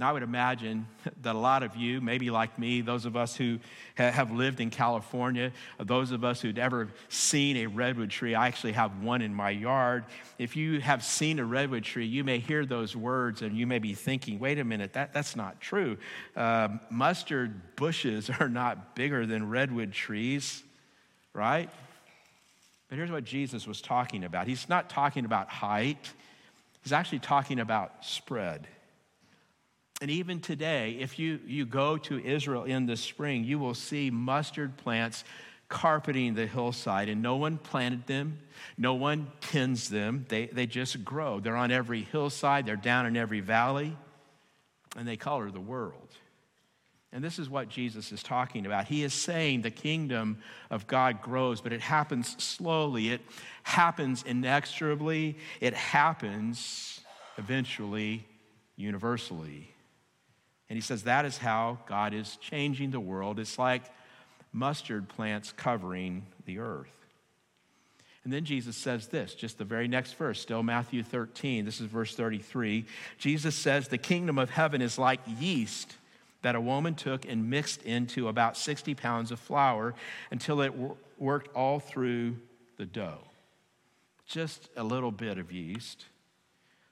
[0.04, 0.86] Now, I would imagine
[1.22, 3.60] that a lot of you, maybe like me, those of us who
[3.96, 8.74] have lived in California, those of us who'd ever seen a redwood tree, I actually
[8.74, 10.04] have one in my yard.
[10.38, 13.80] If you have seen a redwood tree, you may hear those words and you may
[13.80, 15.96] be thinking, wait a minute, that, that's not true.
[16.36, 20.64] Uh, mustard bushes are not bigger than redwood trees,
[21.32, 21.70] right?
[22.90, 26.12] But here's what Jesus was talking about He's not talking about height,
[26.82, 28.68] he's actually talking about spread.
[30.04, 34.12] And even today, if you, you go to Israel in the spring, you will see
[34.12, 35.24] mustard plants
[35.70, 38.40] carpeting the hillside, and no one planted them,
[38.78, 40.26] no one tends them.
[40.28, 41.40] They, they just grow.
[41.40, 43.96] They're on every hillside, they're down in every valley,
[44.98, 46.10] and they color the world.
[47.14, 48.88] And this is what Jesus is talking about.
[48.88, 50.40] He is saying the kingdom
[50.70, 53.22] of God grows, but it happens slowly, it
[53.64, 57.00] happens inexorably, it happens
[57.38, 58.28] eventually
[58.76, 59.73] universally.
[60.74, 63.40] And he says that is how God is changing the world.
[63.40, 63.84] It's like
[64.52, 67.06] mustard plants covering the earth.
[68.24, 71.64] And then Jesus says this, just the very next verse, still Matthew 13.
[71.64, 72.86] This is verse 33.
[73.20, 75.96] Jesus says, The kingdom of heaven is like yeast
[76.42, 79.94] that a woman took and mixed into about 60 pounds of flour
[80.32, 80.74] until it
[81.20, 82.36] worked all through
[82.78, 83.20] the dough.
[84.26, 86.06] Just a little bit of yeast.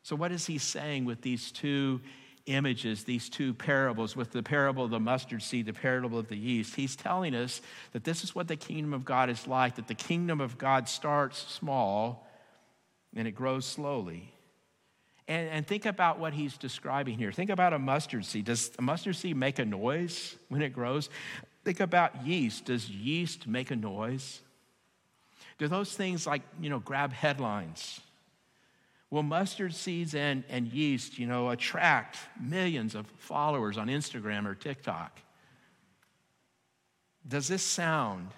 [0.03, 1.99] So, what is he saying with these two
[2.45, 6.37] images, these two parables, with the parable of the mustard seed, the parable of the
[6.37, 9.87] yeast, he's telling us that this is what the kingdom of God is like, that
[9.87, 12.27] the kingdom of God starts small
[13.15, 14.33] and it grows slowly.
[15.27, 17.31] And, and think about what he's describing here.
[17.31, 18.45] Think about a mustard seed.
[18.45, 21.09] Does a mustard seed make a noise when it grows?
[21.63, 22.65] Think about yeast.
[22.65, 24.41] Does yeast make a noise?
[25.57, 28.01] Do those things like, you know, grab headlines?
[29.11, 34.55] Will mustard seeds and, and yeast, you know, attract millions of followers on Instagram or
[34.55, 35.19] TikTok?
[37.27, 38.29] Does this sound,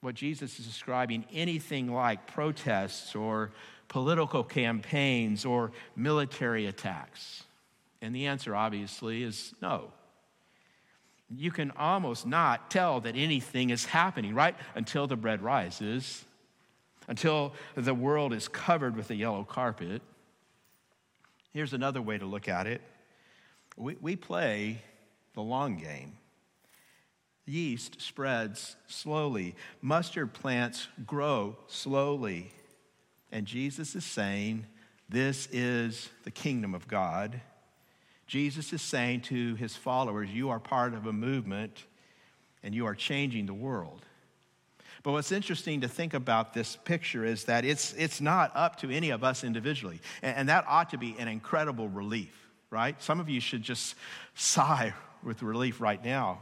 [0.00, 3.50] what Jesus is describing, anything like protests or
[3.88, 7.42] political campaigns or military attacks?
[8.00, 9.90] And the answer, obviously, is no.
[11.28, 14.54] You can almost not tell that anything is happening, right?
[14.76, 16.24] Until the bread rises
[17.08, 20.02] until the world is covered with a yellow carpet.
[21.52, 22.80] Here's another way to look at it
[23.76, 24.82] we, we play
[25.34, 26.14] the long game.
[27.44, 32.52] Yeast spreads slowly, mustard plants grow slowly.
[33.30, 34.66] And Jesus is saying,
[35.08, 37.40] This is the kingdom of God.
[38.26, 41.84] Jesus is saying to his followers, You are part of a movement
[42.62, 44.05] and you are changing the world.
[45.02, 48.90] But what's interesting to think about this picture is that it's, it's not up to
[48.90, 50.00] any of us individually.
[50.22, 52.34] And, and that ought to be an incredible relief,
[52.70, 53.00] right?
[53.02, 53.94] Some of you should just
[54.34, 56.40] sigh with relief right now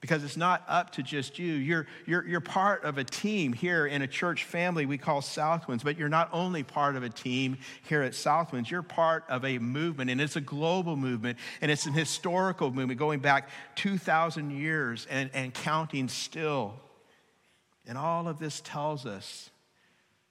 [0.00, 1.54] because it's not up to just you.
[1.54, 5.82] You're, you're, you're part of a team here in a church family we call Southwinds,
[5.82, 7.58] but you're not only part of a team
[7.88, 11.86] here at Southwinds, you're part of a movement, and it's a global movement, and it's
[11.86, 16.74] an historical movement going back 2,000 years and, and counting still.
[17.88, 19.50] And all of this tells us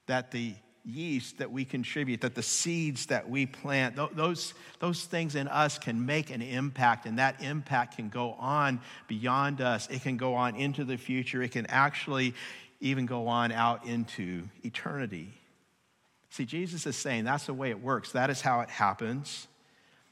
[0.05, 0.53] that the
[0.85, 5.77] yeast that we contribute, that the seeds that we plant, those, those things in us
[5.77, 9.87] can make an impact, and that impact can go on beyond us.
[9.89, 11.41] It can go on into the future.
[11.41, 12.33] It can actually
[12.79, 15.33] even go on out into eternity.
[16.29, 19.47] See, Jesus is saying that's the way it works, that is how it happens.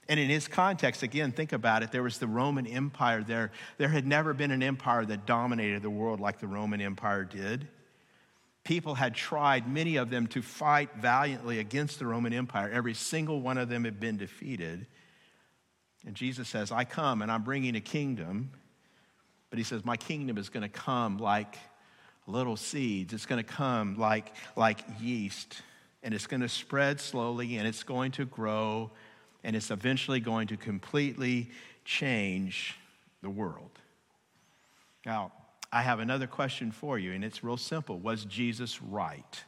[0.08, 1.92] And in his context, again, think about it.
[1.92, 3.52] There was the Roman Empire there.
[3.78, 7.68] There had never been an empire that dominated the world like the Roman Empire did
[8.66, 12.70] people had tried, many of them, to fight valiantly against the Roman Empire.
[12.70, 14.88] Every single one of them had been defeated.
[16.06, 18.52] And Jesus says, I come and I'm bringing a kingdom.
[19.50, 21.58] But he says, My kingdom is going to come like
[22.28, 25.62] little seeds, it's going to come like, like yeast.
[26.04, 28.92] And it's going to spread slowly and it's going to grow
[29.46, 31.52] and it's eventually going to completely
[31.86, 32.76] change
[33.22, 33.70] the world.
[35.06, 35.32] Now,
[35.72, 38.00] I have another question for you, and it's real simple.
[38.00, 39.44] Was Jesus right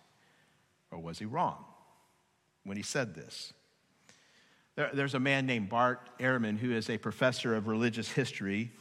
[0.91, 1.65] or was he wrong
[2.63, 3.53] when he said this?
[4.75, 8.71] There, there's a man named Bart Ehrman who is a professor of religious history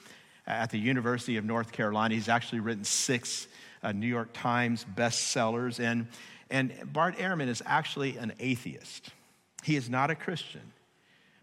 [0.47, 2.15] at the University of North Carolina.
[2.15, 3.49] He's actually written six
[3.83, 6.09] uh, New York Times bestsellers, and,
[6.51, 9.09] and Bart Ehrman is actually an atheist.
[9.65, 10.73] He is not a Christian.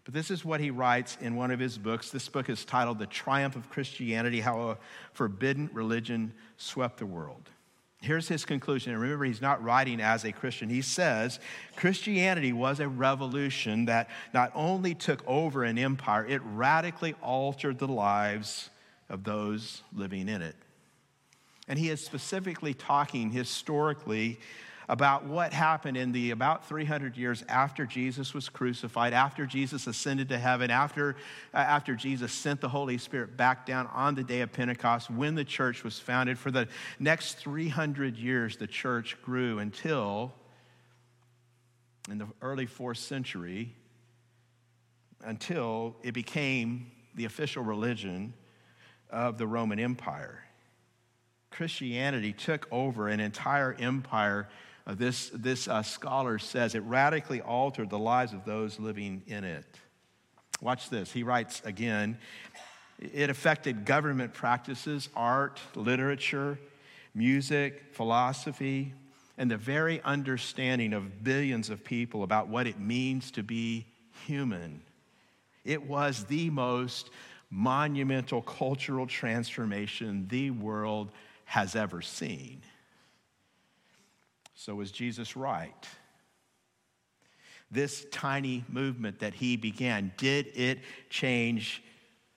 [0.04, 2.10] But this is what he writes in one of his books.
[2.10, 4.78] This book is titled The Triumph of Christianity How a
[5.12, 7.48] Forbidden Religion Swept the World.
[8.02, 8.92] Here's his conclusion.
[8.92, 10.68] And remember, he's not writing as a Christian.
[10.68, 11.40] He says
[11.74, 17.88] Christianity was a revolution that not only took over an empire, it radically altered the
[17.88, 18.68] lives
[19.08, 20.56] of those living in it.
[21.66, 24.38] And he is specifically talking historically
[24.88, 30.28] about what happened in the about 300 years after Jesus was crucified, after Jesus ascended
[30.28, 31.16] to heaven, after,
[31.52, 35.34] uh, after Jesus sent the Holy Spirit back down on the day of Pentecost, when
[35.34, 36.38] the church was founded.
[36.38, 36.68] For the
[36.98, 40.32] next 300 years, the church grew until
[42.10, 43.74] in the early fourth century,
[45.22, 48.34] until it became the official religion
[49.08, 50.44] of the Roman Empire.
[51.50, 54.48] Christianity took over an entire empire
[54.86, 59.44] uh, this, this uh, scholar says it radically altered the lives of those living in
[59.44, 59.64] it.
[60.60, 61.10] Watch this.
[61.12, 62.18] He writes again
[63.00, 66.58] it affected government practices, art, literature,
[67.14, 68.94] music, philosophy,
[69.36, 73.86] and the very understanding of billions of people about what it means to be
[74.26, 74.80] human.
[75.64, 77.10] It was the most
[77.50, 81.10] monumental cultural transformation the world
[81.46, 82.62] has ever seen.
[84.54, 85.86] So was Jesus right?
[87.70, 91.82] This tiny movement that he began, did it change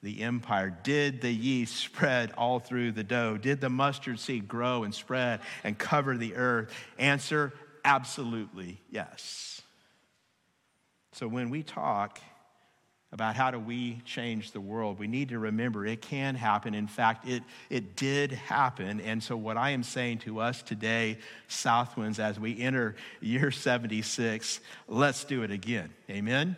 [0.02, 0.76] the empire?
[0.84, 3.38] Did the yeast spread all through the dough?
[3.38, 6.74] Did the mustard seed grow and spread and cover the earth?
[6.98, 7.54] Answer
[7.86, 9.62] absolutely yes.
[11.14, 12.20] So when we talk,
[13.14, 16.74] about how do we change the world, we need to remember it can happen.
[16.74, 19.00] In fact, it, it did happen.
[19.00, 21.18] And so, what I am saying to us today,
[21.48, 25.90] Southwinds, as we enter year 76, let's do it again.
[26.10, 26.58] Amen?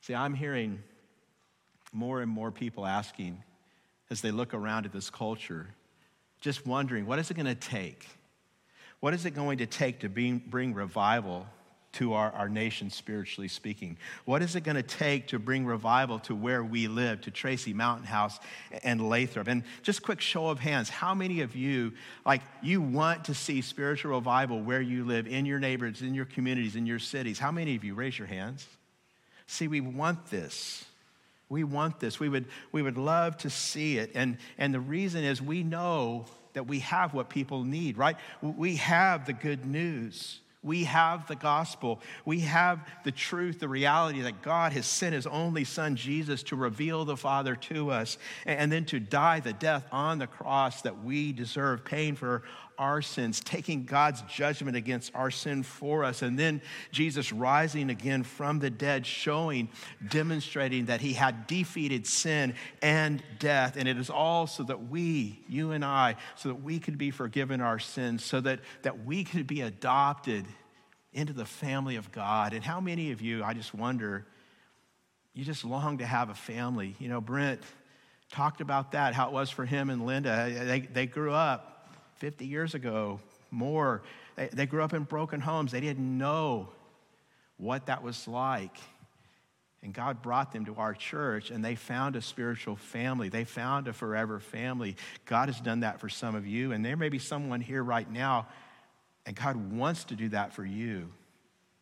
[0.00, 0.82] See, I'm hearing
[1.92, 3.42] more and more people asking
[4.08, 5.66] as they look around at this culture,
[6.40, 8.06] just wondering what is it going to take?
[9.00, 11.46] What is it going to take to bring, bring revival
[11.92, 13.96] to our, our nation, spiritually speaking?
[14.24, 17.72] What is it going to take to bring revival to where we live, to Tracy
[17.72, 18.38] Mountain House
[18.82, 19.48] and Lathrop?
[19.48, 21.92] And just quick show of hands, how many of you,
[22.26, 26.26] like, you want to see spiritual revival where you live, in your neighborhoods, in your
[26.26, 27.38] communities, in your cities?
[27.38, 27.94] How many of you?
[27.94, 28.66] Raise your hands.
[29.46, 30.84] See, we want this.
[31.48, 32.20] We want this.
[32.20, 34.12] We would, we would love to see it.
[34.14, 38.16] And, and the reason is we know that we have what people need, right?
[38.42, 40.40] We have the good news.
[40.62, 42.00] We have the gospel.
[42.24, 46.56] We have the truth, the reality that God has sent his only son, Jesus, to
[46.56, 51.04] reveal the Father to us and then to die the death on the cross that
[51.04, 52.42] we deserve, paying for
[52.78, 56.62] our sins, taking God's judgment against our sin for us, and then
[56.92, 59.68] Jesus rising again from the dead, showing,
[60.08, 63.76] demonstrating that he had defeated sin and death.
[63.76, 67.10] And it is all so that we, you and I, so that we could be
[67.10, 70.46] forgiven our sins, so that, that we could be adopted
[71.12, 72.52] into the family of God.
[72.52, 74.26] And how many of you, I just wonder,
[75.34, 76.94] you just long to have a family?
[76.98, 77.60] You know, Brent
[78.30, 80.64] talked about that, how it was for him and Linda.
[80.64, 81.77] They, they grew up
[82.18, 84.02] 50 years ago, more.
[84.36, 85.72] They, they grew up in broken homes.
[85.72, 86.68] They didn't know
[87.56, 88.76] what that was like.
[89.82, 93.28] And God brought them to our church, and they found a spiritual family.
[93.28, 94.96] They found a forever family.
[95.24, 98.10] God has done that for some of you, and there may be someone here right
[98.10, 98.48] now,
[99.24, 101.10] and God wants to do that for you.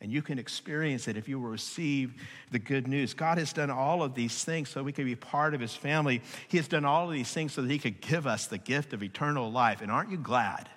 [0.01, 2.14] And you can experience it if you will receive
[2.51, 3.14] the good news.
[3.14, 6.20] God has done all of these things so we can be part of His family.
[6.49, 8.92] He has done all of these things so that He could give us the gift
[8.92, 9.80] of eternal life.
[9.80, 10.68] And aren't you glad?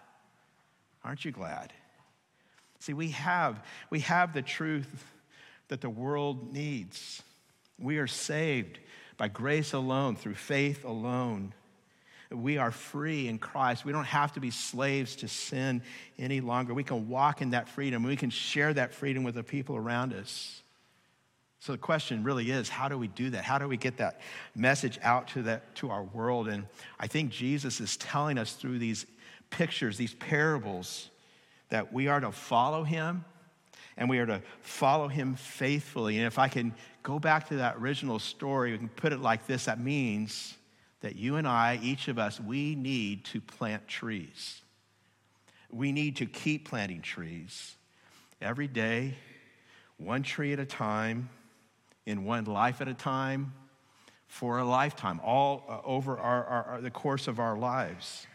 [1.03, 1.74] Aren't you glad?
[2.80, 5.05] See, we have, we have the truth
[5.67, 7.22] that the world needs.
[7.78, 8.80] We are saved
[9.17, 11.53] by grace alone, through faith alone.
[12.32, 13.86] We are free in Christ.
[13.86, 15.82] We don't have to be slaves to sin
[16.19, 16.73] any longer.
[16.73, 18.03] We can walk in that freedom.
[18.03, 20.61] We can share that freedom with the people around us.
[21.59, 23.43] So the question really is how do we do that?
[23.43, 24.21] How do we get that
[24.55, 26.47] message out to, that, to our world?
[26.47, 26.67] And
[26.99, 29.05] I think Jesus is telling us through these
[29.49, 31.09] pictures, these parables,
[31.69, 33.25] that we are to follow him
[33.97, 36.17] and we are to follow him faithfully.
[36.17, 36.73] And if I can
[37.03, 40.55] go back to that original story, we can put it like this that means
[41.02, 44.62] that you and I, each of us, we need to plant trees.
[45.72, 47.76] We need to keep planting trees
[48.41, 49.16] every day,
[49.97, 51.30] one tree at a time,
[52.06, 53.54] in one life at a time,
[54.28, 58.28] for a lifetime, all uh, over our, our, our, the course of our lives.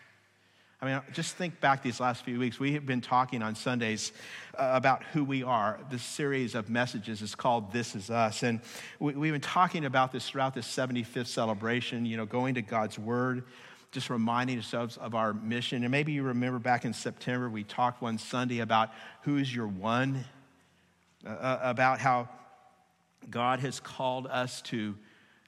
[0.85, 2.61] I mean, just think back these last few weeks.
[2.61, 4.13] We have been talking on Sundays
[4.55, 5.81] uh, about who we are.
[5.91, 8.43] This series of messages is called This Is Us.
[8.43, 8.61] And
[8.99, 12.99] we, have been talking about this throughout this 75th celebration, you know, going to God's
[12.99, 13.45] Word,
[13.93, 15.85] just reminding ourselves of our mission.
[15.85, 18.91] And maybe you remember back in September, we talked one Sunday about
[19.23, 20.23] who's your one,
[21.27, 22.29] uh, uh about how
[23.31, 24.97] God has called us to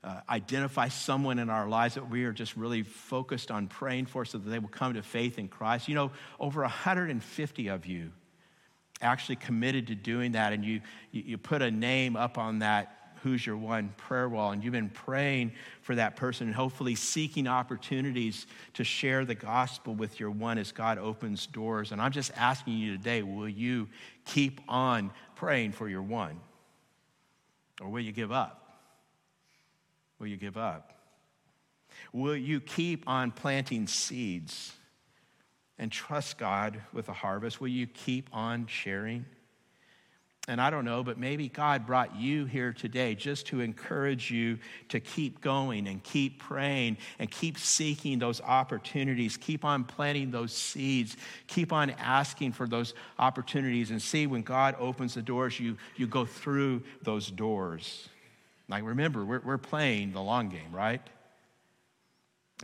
[0.05, 4.25] uh, identify someone in our lives that we are just really focused on praying for
[4.25, 5.89] so that they will come to faith in Christ.
[5.89, 8.13] You know, over 150 of you
[9.01, 10.81] actually committed to doing that, and you,
[11.11, 14.73] you, you put a name up on that who's your one prayer wall and you've
[14.73, 15.51] been praying
[15.83, 20.71] for that person and hopefully seeking opportunities to share the gospel with your one as
[20.71, 21.91] god opens doors.
[21.91, 23.89] And i'm just asking you today will you
[24.27, 26.39] keep on praying for your one?
[27.81, 28.66] Or will you give up
[30.19, 30.93] Will you give up?
[32.13, 34.73] Will you keep on planting seeds
[35.79, 37.61] and trust God with a harvest?
[37.61, 39.27] Will you keep on sharing?
[40.49, 44.61] And I don't know, but maybe God brought you here today just to encourage you
[44.91, 49.37] to keep going and keep praying and keep seeking those opportunities.
[49.37, 51.17] Keep on planting those seeds.
[51.49, 56.07] Keep on asking for those opportunities and see when God opens the doors, you, you
[56.07, 58.09] go through those doors.
[58.69, 61.01] Like, remember, we're, we're playing the long game, right?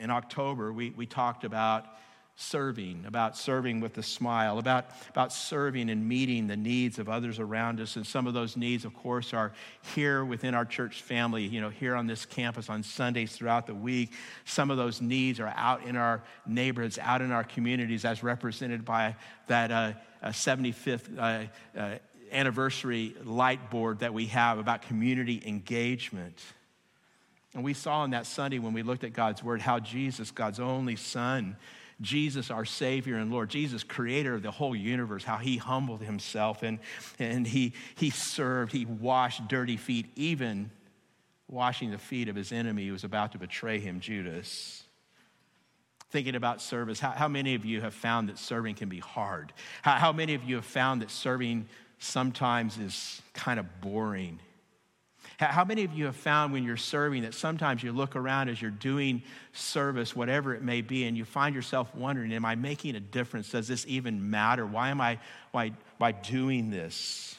[0.00, 1.86] In October, we, we talked about
[2.34, 7.38] serving, about serving with a smile, about, about serving and meeting the needs of others
[7.38, 7.96] around us.
[7.96, 9.52] And some of those needs, of course, are
[9.94, 13.74] here within our church family, you know, here on this campus on Sundays throughout the
[13.74, 14.12] week.
[14.44, 18.84] Some of those needs are out in our neighborhoods, out in our communities, as represented
[18.84, 19.14] by
[19.48, 19.92] that uh,
[20.24, 21.98] 75th uh, uh,
[22.32, 26.40] anniversary light board that we have about community engagement.
[27.54, 30.60] And we saw on that Sunday when we looked at God's word how Jesus, God's
[30.60, 31.56] only Son,
[32.00, 36.62] Jesus, our Savior and Lord, Jesus, creator of the whole universe, how he humbled himself
[36.62, 36.78] and,
[37.18, 40.70] and he, he served, he washed dirty feet, even
[41.48, 44.82] washing the feet of his enemy who was about to betray him, Judas.
[46.10, 49.52] Thinking about service, how, how many of you have found that serving can be hard?
[49.82, 51.68] How, how many of you have found that serving
[52.02, 54.40] sometimes is kind of boring.
[55.38, 58.60] How many of you have found when you're serving that sometimes you look around as
[58.60, 59.22] you're doing
[59.52, 63.50] service, whatever it may be, and you find yourself wondering, Am I making a difference?
[63.50, 64.66] Does this even matter?
[64.66, 65.18] Why am I
[65.50, 67.36] why, why doing this?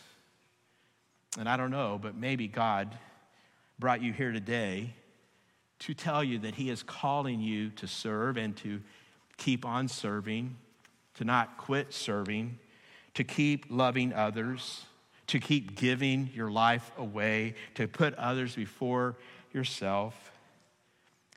[1.39, 2.97] And I don't know, but maybe God
[3.79, 4.93] brought you here today
[5.79, 8.81] to tell you that He is calling you to serve and to
[9.37, 10.55] keep on serving,
[11.15, 12.59] to not quit serving,
[13.13, 14.85] to keep loving others,
[15.27, 19.15] to keep giving your life away, to put others before
[19.53, 20.31] yourself.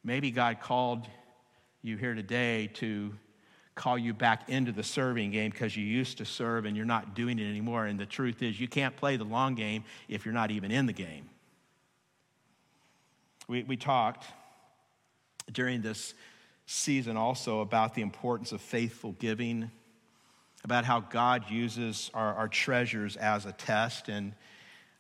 [0.03, 1.07] Maybe God called
[1.83, 3.12] you here today to
[3.74, 7.14] call you back into the serving game because you used to serve and you're not
[7.14, 7.87] doing it anymore.
[7.87, 10.87] And the truth is, you can't play the long game if you're not even in
[10.87, 11.29] the game.
[13.49, 14.24] We, we talked
[15.53, 16.14] during this
[16.64, 19.70] season also about the importance of faithful giving
[20.64, 24.09] about how God uses our, our treasures as a test.
[24.09, 24.32] And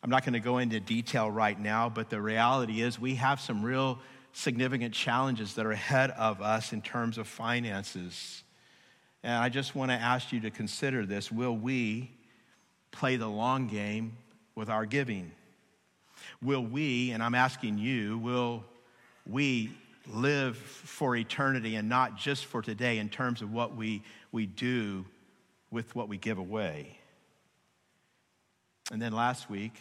[0.02, 3.40] I'm not going to go into detail right now, but the reality is we have
[3.40, 3.98] some real
[4.32, 8.44] significant challenges that are ahead of us in terms of finances.
[9.22, 11.32] And I just want to ask you to consider this.
[11.32, 12.10] Will we
[12.92, 14.16] play the long game
[14.54, 15.32] with our giving?
[16.42, 18.64] will we, and I'm asking you, will
[19.26, 19.70] we
[20.08, 24.02] live for eternity and not just for today in terms of what we,
[24.32, 25.04] we do
[25.76, 26.98] with what we give away?
[28.90, 29.74] And then last week,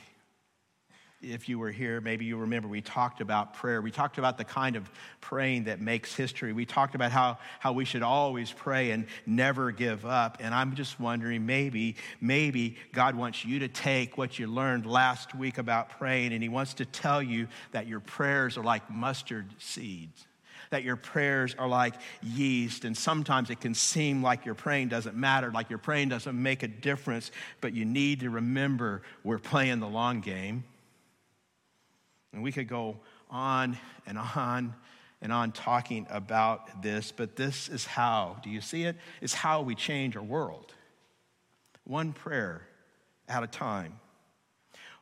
[1.22, 3.82] if you were here, maybe you remember we talked about prayer.
[3.82, 4.92] We talked about the kind of
[5.22, 6.52] praying that makes history.
[6.52, 10.40] We talked about how, how we should always pray and never give up.
[10.42, 15.34] And I'm just wondering maybe, maybe God wants you to take what you learned last
[15.34, 19.46] week about praying and He wants to tell you that your prayers are like mustard
[19.60, 20.28] seeds.
[20.76, 25.16] That your prayers are like yeast, and sometimes it can seem like your praying doesn't
[25.16, 29.80] matter, like your praying doesn't make a difference, but you need to remember we're playing
[29.80, 30.66] the long game
[32.34, 32.98] and we could go
[33.32, 34.76] on and on
[35.22, 38.98] and on talking about this, but this is how, do you see it?
[39.22, 40.74] It's how we change our world.
[41.86, 42.68] One prayer
[43.30, 43.98] at a time,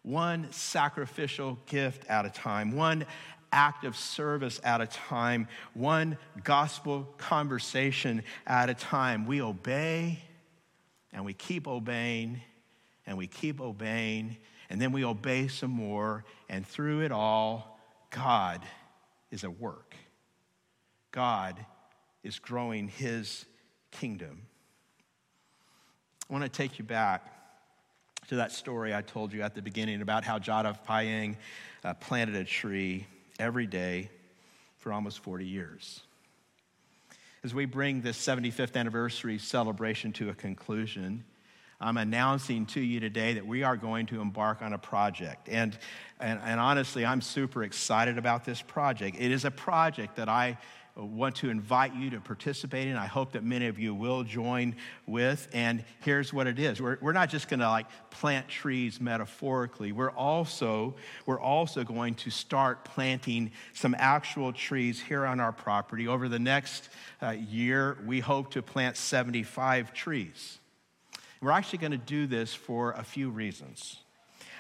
[0.03, 3.07] one sacrificial gift at a time, one
[3.53, 9.25] act of service at a time, one gospel conversation at a time.
[9.25, 10.19] We obey
[11.13, 12.41] and we keep obeying
[13.05, 14.37] and we keep obeying
[14.69, 17.79] and then we obey some more, and through it all,
[18.09, 18.61] God
[19.29, 19.95] is at work.
[21.11, 21.63] God
[22.23, 23.45] is growing his
[23.91, 24.41] kingdom.
[26.27, 27.31] I want to take you back
[28.29, 31.35] to that story I told you at the beginning about how Jadav Payeng
[31.83, 33.05] uh, planted a tree
[33.43, 34.09] every day
[34.77, 35.99] for almost 40 years.
[37.43, 41.25] As we bring this 75th anniversary celebration to a conclusion,
[41.81, 45.49] I'm announcing to you today that we are going to embark on a project.
[45.49, 45.77] And,
[46.21, 49.17] and, and, honestly, I'm super excited about this project.
[49.19, 50.57] It is a project that I
[50.95, 52.95] want to invite you to participate in.
[52.95, 54.75] I hope that many of you will join
[55.07, 55.47] with.
[55.51, 59.91] And here's what it is we're, we're not just going to like plant trees metaphorically,
[59.91, 66.07] we're also, we're also going to start planting some actual trees here on our property.
[66.07, 66.89] Over the next
[67.21, 70.59] uh, year, we hope to plant 75 trees.
[71.41, 73.97] We're actually going to do this for a few reasons.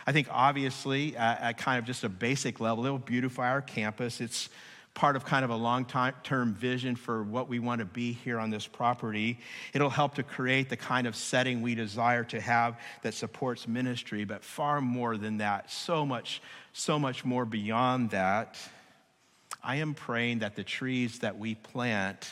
[0.05, 3.61] I think obviously, at, at kind of just a basic level, it will beautify our
[3.61, 4.19] campus.
[4.19, 4.49] It's
[4.93, 5.85] part of kind of a long
[6.23, 9.39] term vision for what we want to be here on this property.
[9.73, 14.23] It'll help to create the kind of setting we desire to have that supports ministry,
[14.23, 16.41] but far more than that, so much,
[16.73, 18.57] so much more beyond that.
[19.63, 22.29] I am praying that the trees that we plant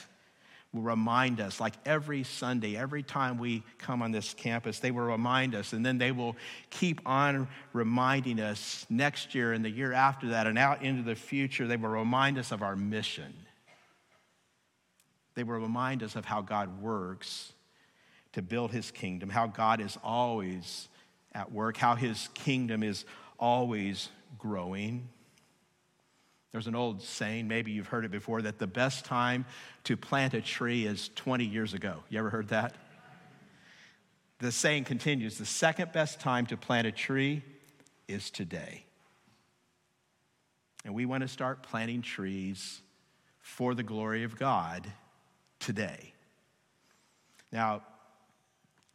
[0.74, 5.02] will remind us, like every Sunday, every time we come on this campus, they will
[5.04, 6.36] remind us, and then they will
[6.70, 11.16] keep on reminding us next year and the year after that and out into the
[11.16, 11.68] future.
[11.68, 13.34] They will remind us of our mission.
[15.36, 17.52] They will remind us of how God works
[18.34, 20.88] to build his kingdom, how God is always
[21.34, 23.04] at work, how his kingdom is
[23.38, 25.10] always growing.
[26.52, 29.46] There's an old saying, maybe you've heard it before, that the best time
[29.86, 32.04] to plant a tree is 20 years ago.
[32.10, 32.76] You ever heard that?
[34.40, 37.44] The saying continues the second best time to plant a tree
[38.08, 38.84] is today.
[40.84, 42.82] And we want to start planting trees
[43.40, 44.92] for the glory of God
[45.60, 46.14] today.
[47.52, 47.84] Now,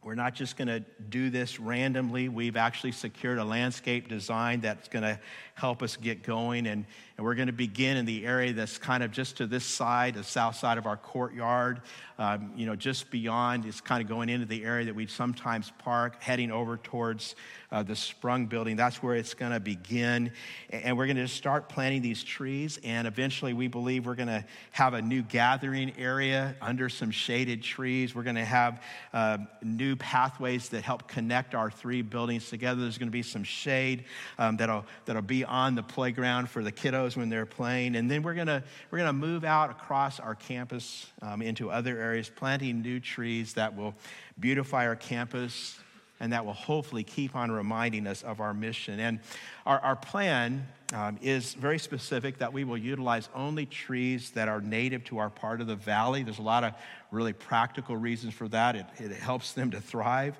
[0.03, 2.29] we're not just going to do this randomly.
[2.29, 5.19] We've actually secured a landscape design that's going to
[5.57, 6.67] help us get going.
[6.67, 6.85] And,
[7.17, 10.13] and we're going to begin in the area that's kind of just to this side,
[10.13, 11.81] the south side of our courtyard,
[12.19, 13.65] um, you know, just beyond.
[13.65, 17.35] It's kind of going into the area that we sometimes park, heading over towards
[17.71, 18.75] uh, the Sprung building.
[18.75, 20.31] That's where it's going to begin.
[20.69, 22.79] And we're going to start planting these trees.
[22.83, 27.63] And eventually, we believe we're going to have a new gathering area under some shaded
[27.63, 28.13] trees.
[28.13, 32.81] We're going to have uh, new pathways that help connect our three buildings together.
[32.81, 34.05] There's going to be some shade
[34.37, 37.95] um, that'll, that'll be on the playground for the kiddos when they're playing.
[37.95, 41.97] And then we're going to, we're to move out across our campus um, into other
[41.99, 43.95] areas, planting new trees that will
[44.39, 45.79] beautify our campus
[46.19, 48.99] and that will hopefully keep on reminding us of our mission.
[48.99, 49.19] And
[49.65, 54.61] our, our plan um, is very specific that we will utilize only trees that are
[54.61, 56.23] native to our part of the valley.
[56.23, 56.73] There's a lot of
[57.11, 58.75] really practical reasons for that.
[58.75, 60.37] It, it helps them to thrive.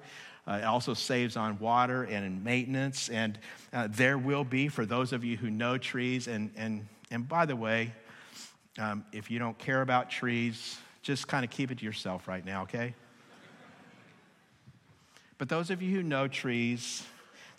[0.47, 3.09] Uh, it also saves on water and in maintenance.
[3.09, 3.37] And
[3.73, 7.45] uh, there will be, for those of you who know trees, and, and, and by
[7.45, 7.93] the way,
[8.79, 12.45] um, if you don't care about trees, just kind of keep it to yourself right
[12.45, 12.93] now, okay?
[15.37, 17.03] But those of you who know trees,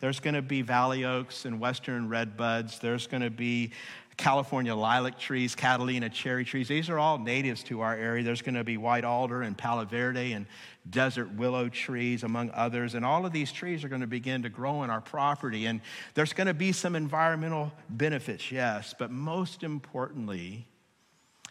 [0.00, 2.78] there's going to be valley oaks and western red buds.
[2.78, 3.72] There's going to be
[4.16, 6.66] California lilac trees, Catalina cherry trees.
[6.66, 8.24] These are all natives to our area.
[8.24, 10.46] There's going to be white alder and palo verde and
[10.90, 12.94] desert willow trees, among others.
[12.94, 15.66] And all of these trees are going to begin to grow in our property.
[15.66, 15.80] And
[16.14, 20.66] there's going to be some environmental benefits, yes, but most importantly,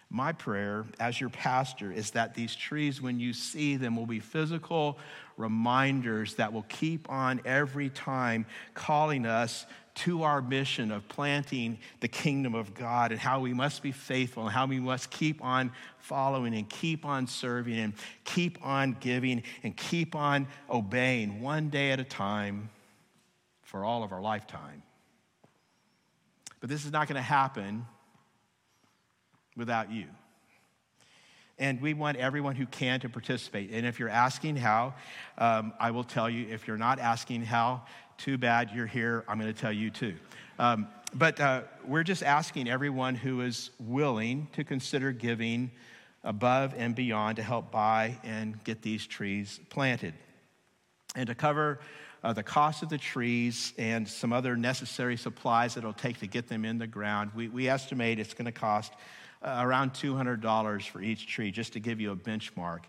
[0.09, 4.21] my prayer as your pastor is that these trees, when you see them, will be
[4.21, 4.97] physical
[5.35, 9.65] reminders that will keep on every time calling us
[9.97, 14.43] to our mission of planting the kingdom of God and how we must be faithful
[14.43, 17.93] and how we must keep on following and keep on serving and
[18.23, 22.69] keep on giving and keep on obeying one day at a time
[23.63, 24.83] for all of our lifetime.
[26.59, 27.85] But this is not going to happen
[29.55, 30.05] without you.
[31.59, 33.71] And we want everyone who can to participate.
[33.71, 34.93] And if you're asking how,
[35.39, 36.45] um, I will tell you.
[36.47, 37.81] If you're not asking how,
[38.17, 39.23] too bad you're here.
[39.27, 40.15] I'm going to tell you too.
[40.59, 45.71] Um, but uh, we're just asking everyone who is willing to consider giving
[46.23, 50.13] above and beyond to help buy and get these trees planted.
[51.15, 51.79] And to cover
[52.23, 56.27] uh, the cost of the trees and some other necessary supplies that it'll take to
[56.27, 58.93] get them in the ground, we, we estimate it's going to cost
[59.41, 62.79] uh, around $200 for each tree, just to give you a benchmark.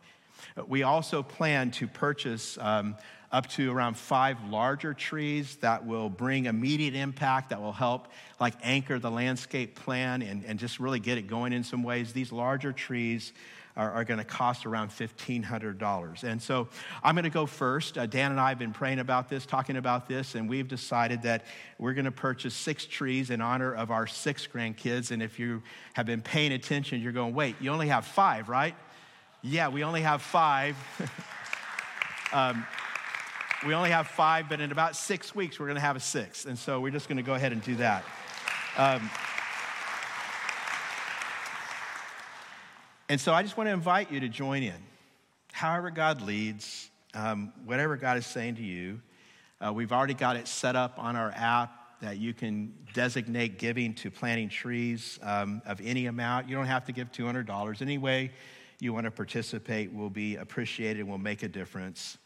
[0.56, 2.96] Uh, we also plan to purchase um,
[3.30, 8.08] up to around five larger trees that will bring immediate impact, that will help
[8.40, 12.12] like anchor the landscape plan and, and just really get it going in some ways.
[12.12, 13.32] These larger trees
[13.76, 16.24] are, are going to cost around $1,500.
[16.24, 16.68] And so
[17.02, 17.98] I'm going to go first.
[17.98, 21.22] Uh, Dan and I have been praying about this, talking about this, and we've decided
[21.22, 21.44] that
[21.78, 25.10] we're going to purchase six trees in honor of our six grandkids.
[25.10, 25.62] And if you
[25.92, 28.74] have been paying attention, you're going, wait, you only have five, right?
[29.42, 30.76] Yeah, we only have five.
[32.32, 32.66] um,
[33.66, 36.46] we only have five, but in about six weeks, we're going to have a sixth.
[36.46, 38.04] And so we're just going to go ahead and do that.
[38.76, 39.10] Um,
[43.10, 44.76] And so I just want to invite you to join in.
[45.52, 49.00] However, God leads, um, whatever God is saying to you,
[49.64, 53.94] uh, we've already got it set up on our app that you can designate giving
[53.94, 56.50] to planting trees um, of any amount.
[56.50, 57.80] You don't have to give $200.
[57.80, 58.30] Any way
[58.78, 62.18] you want to participate will be appreciated and will make a difference.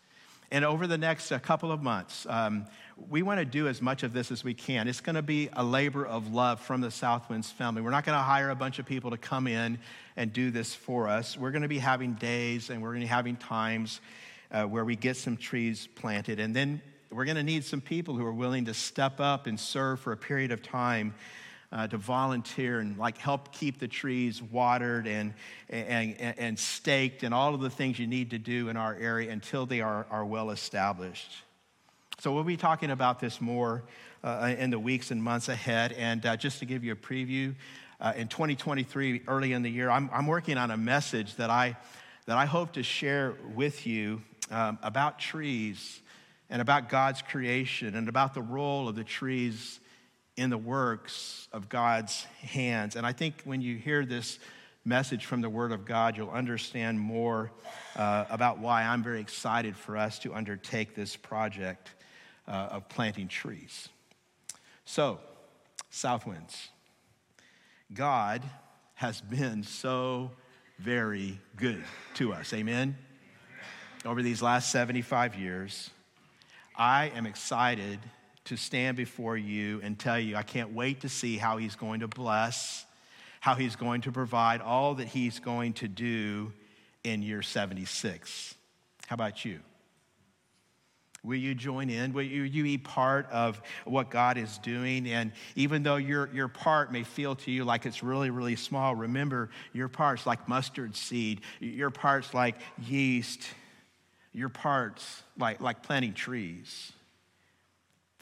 [0.53, 2.67] And over the next uh, couple of months, um,
[3.09, 4.87] we want to do as much of this as we can.
[4.87, 7.81] It's going to be a labor of love from the Southwinds family.
[7.81, 9.79] We're not going to hire a bunch of people to come in
[10.15, 11.39] and do this for us.
[11.39, 14.03] We're going to be having days and we're going to be having times
[14.51, 16.39] uh, where we get some trees planted.
[16.39, 19.59] And then we're going to need some people who are willing to step up and
[19.59, 21.15] serve for a period of time
[21.73, 25.33] uh, to volunteer and like help keep the trees watered and,
[25.71, 29.31] and, and staked and all of the things you need to do in our area
[29.31, 31.33] until they are, are well established.
[32.19, 33.83] So we'll be talking about this more
[34.23, 35.93] uh, in the weeks and months ahead.
[35.93, 37.55] And uh, just to give you a preview,
[38.01, 41.77] uh, in 2023, early in the year, I'm, I'm, working on a message that I,
[42.27, 46.01] that I hope to share with you um, about trees
[46.51, 49.79] and about God's creation and about the role of the trees
[50.37, 52.97] in the works of God's hands.
[52.97, 54.39] And I think when you hear this
[54.85, 57.53] message from the Word of God, you'll understand more
[57.97, 61.91] uh, about why I'm very excited for us to undertake this project
[62.49, 63.89] uh, of planting trees.
[64.85, 65.21] So,
[65.93, 66.69] Southwinds,
[67.93, 68.43] God
[68.95, 70.31] has been so
[70.79, 72.53] very good to us.
[72.53, 72.97] Amen?
[74.05, 75.91] Over these last 75 years,
[76.77, 78.01] I am excited
[78.45, 82.01] to stand before you and tell you I can't wait to see how he's going
[82.01, 82.85] to bless,
[83.41, 86.53] how he's going to provide, all that he's going to do
[87.05, 88.55] in year 76.
[89.07, 89.61] How about you?
[91.25, 92.13] Will you join in?
[92.13, 95.07] Will you, you be part of what God is doing?
[95.07, 98.97] And even though your, your part may feel to you like it's really, really small,
[98.97, 103.41] remember your part's like mustard seed, your part's like yeast,
[104.33, 106.93] your part's like, like planting trees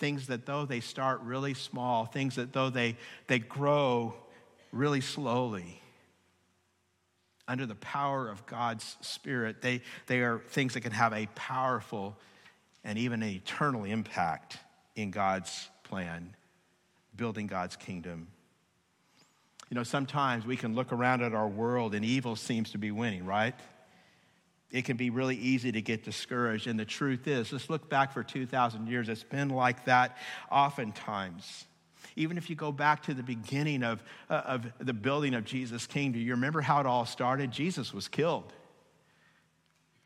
[0.01, 2.96] things that though they start really small, things that though they,
[3.28, 4.14] they grow
[4.72, 5.80] really slowly,
[7.46, 12.16] under the power of God's Spirit, they, they are things that can have a powerful
[12.84, 14.59] and even an eternal impact
[14.96, 16.34] in God's plan,
[17.16, 18.28] building God's kingdom.
[19.68, 22.90] You know, sometimes we can look around at our world and evil seems to be
[22.90, 23.55] winning, right?
[24.71, 26.66] It can be really easy to get discouraged.
[26.66, 29.09] And the truth is, let's look back for 2,000 years.
[29.09, 30.16] It's been like that
[30.51, 31.66] oftentimes.
[32.16, 35.87] Even if you go back to the beginning of, uh, of the building of Jesus'
[35.87, 37.51] kingdom, you remember how it all started?
[37.51, 38.53] Jesus was killed.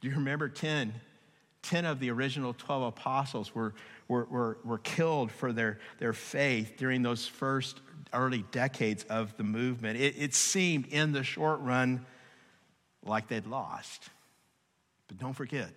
[0.01, 0.95] Do you remember 10?
[1.63, 3.75] 10 of the original 12 apostles were,
[4.07, 7.81] were, were, were killed for their, their faith during those first
[8.15, 12.07] early decades of the movement, it, it seemed in the short run
[13.03, 14.09] like they'd lost.
[15.09, 15.71] But don't forget,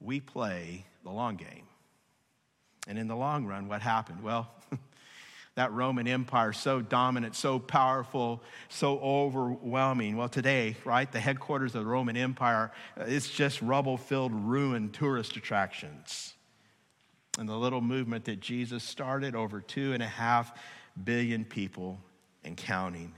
[0.00, 1.66] we play the long game.
[2.86, 4.22] And in the long run, what happened?
[4.22, 4.50] Well,
[5.54, 10.16] that Roman Empire, so dominant, so powerful, so overwhelming.
[10.16, 14.94] Well, today, right, the headquarters of the Roman Empire, uh, it's just rubble filled, ruined
[14.94, 16.34] tourist attractions.
[17.38, 20.56] And the little movement that Jesus started, over two and a half
[21.02, 21.98] billion people
[22.44, 23.12] and counting.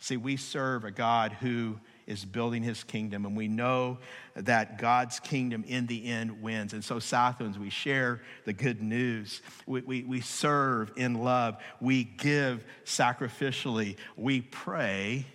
[0.00, 1.78] See, we serve a God who
[2.08, 3.98] is building his kingdom, and we know
[4.34, 6.72] that God's kingdom in the end wins.
[6.72, 9.42] And so, Southwinds, we share the good news.
[9.66, 15.26] We, we, we serve in love, we give sacrificially, we pray,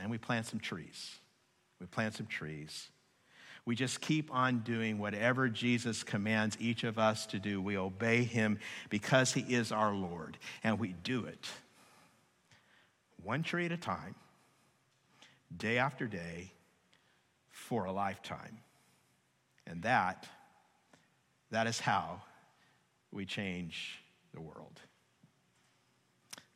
[0.00, 1.18] and we plant some trees.
[1.78, 2.88] We plant some trees.
[3.66, 7.60] We just keep on doing whatever Jesus commands each of us to do.
[7.60, 8.58] We obey him
[8.88, 11.48] because he is our Lord, and we do it
[13.22, 14.14] one tree at a time
[15.56, 16.52] day after day
[17.50, 18.58] for a lifetime.
[19.66, 20.26] And that,
[21.50, 22.22] that is how
[23.12, 24.02] we change
[24.34, 24.80] the world.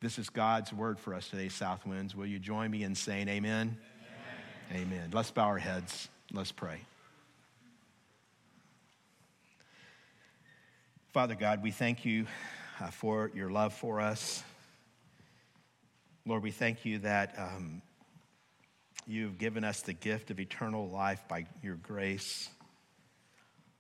[0.00, 2.14] This is God's word for us today, Southwinds.
[2.14, 3.78] Will you join me in saying amen?
[4.70, 4.86] Amen.
[4.86, 5.10] amen.
[5.12, 6.08] Let's bow our heads.
[6.32, 6.80] Let's pray.
[11.12, 12.26] Father God, we thank you
[12.80, 14.42] uh, for your love for us.
[16.26, 17.80] Lord, we thank you that um,
[19.06, 22.48] You've given us the gift of eternal life by your grace.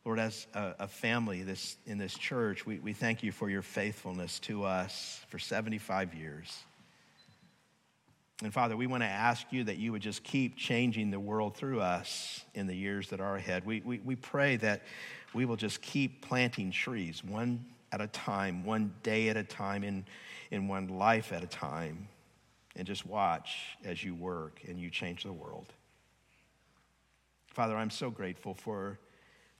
[0.04, 3.62] Lord, as a, a family this, in this church, we, we thank you for your
[3.62, 6.62] faithfulness to us for 75 years.
[8.42, 11.56] And Father, we want to ask you that you would just keep changing the world
[11.56, 13.64] through us in the years that are ahead.
[13.64, 14.82] We, we, we pray that
[15.32, 19.84] we will just keep planting trees one at a time, one day at a time,
[19.84, 20.04] in,
[20.50, 22.08] in one life at a time
[22.76, 25.72] and just watch as you work and you change the world.
[27.52, 28.98] Father, I'm so grateful for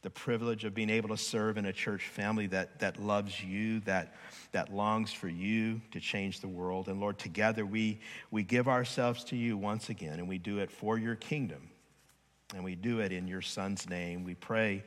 [0.02, 3.80] the privilege of being able to serve in a church family that, that loves you,
[3.80, 4.14] that,
[4.52, 6.88] that longs for you to change the world.
[6.88, 8.00] And Lord, together we,
[8.30, 11.70] we give ourselves to you once again, and we do it for your kingdom.
[12.54, 14.24] And we do it in your Son's name.
[14.24, 14.84] We pray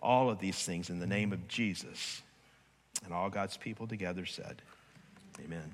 [0.00, 2.22] all of these things in the name of Jesus.
[3.04, 4.62] And all God's people together said,
[5.44, 5.72] Amen.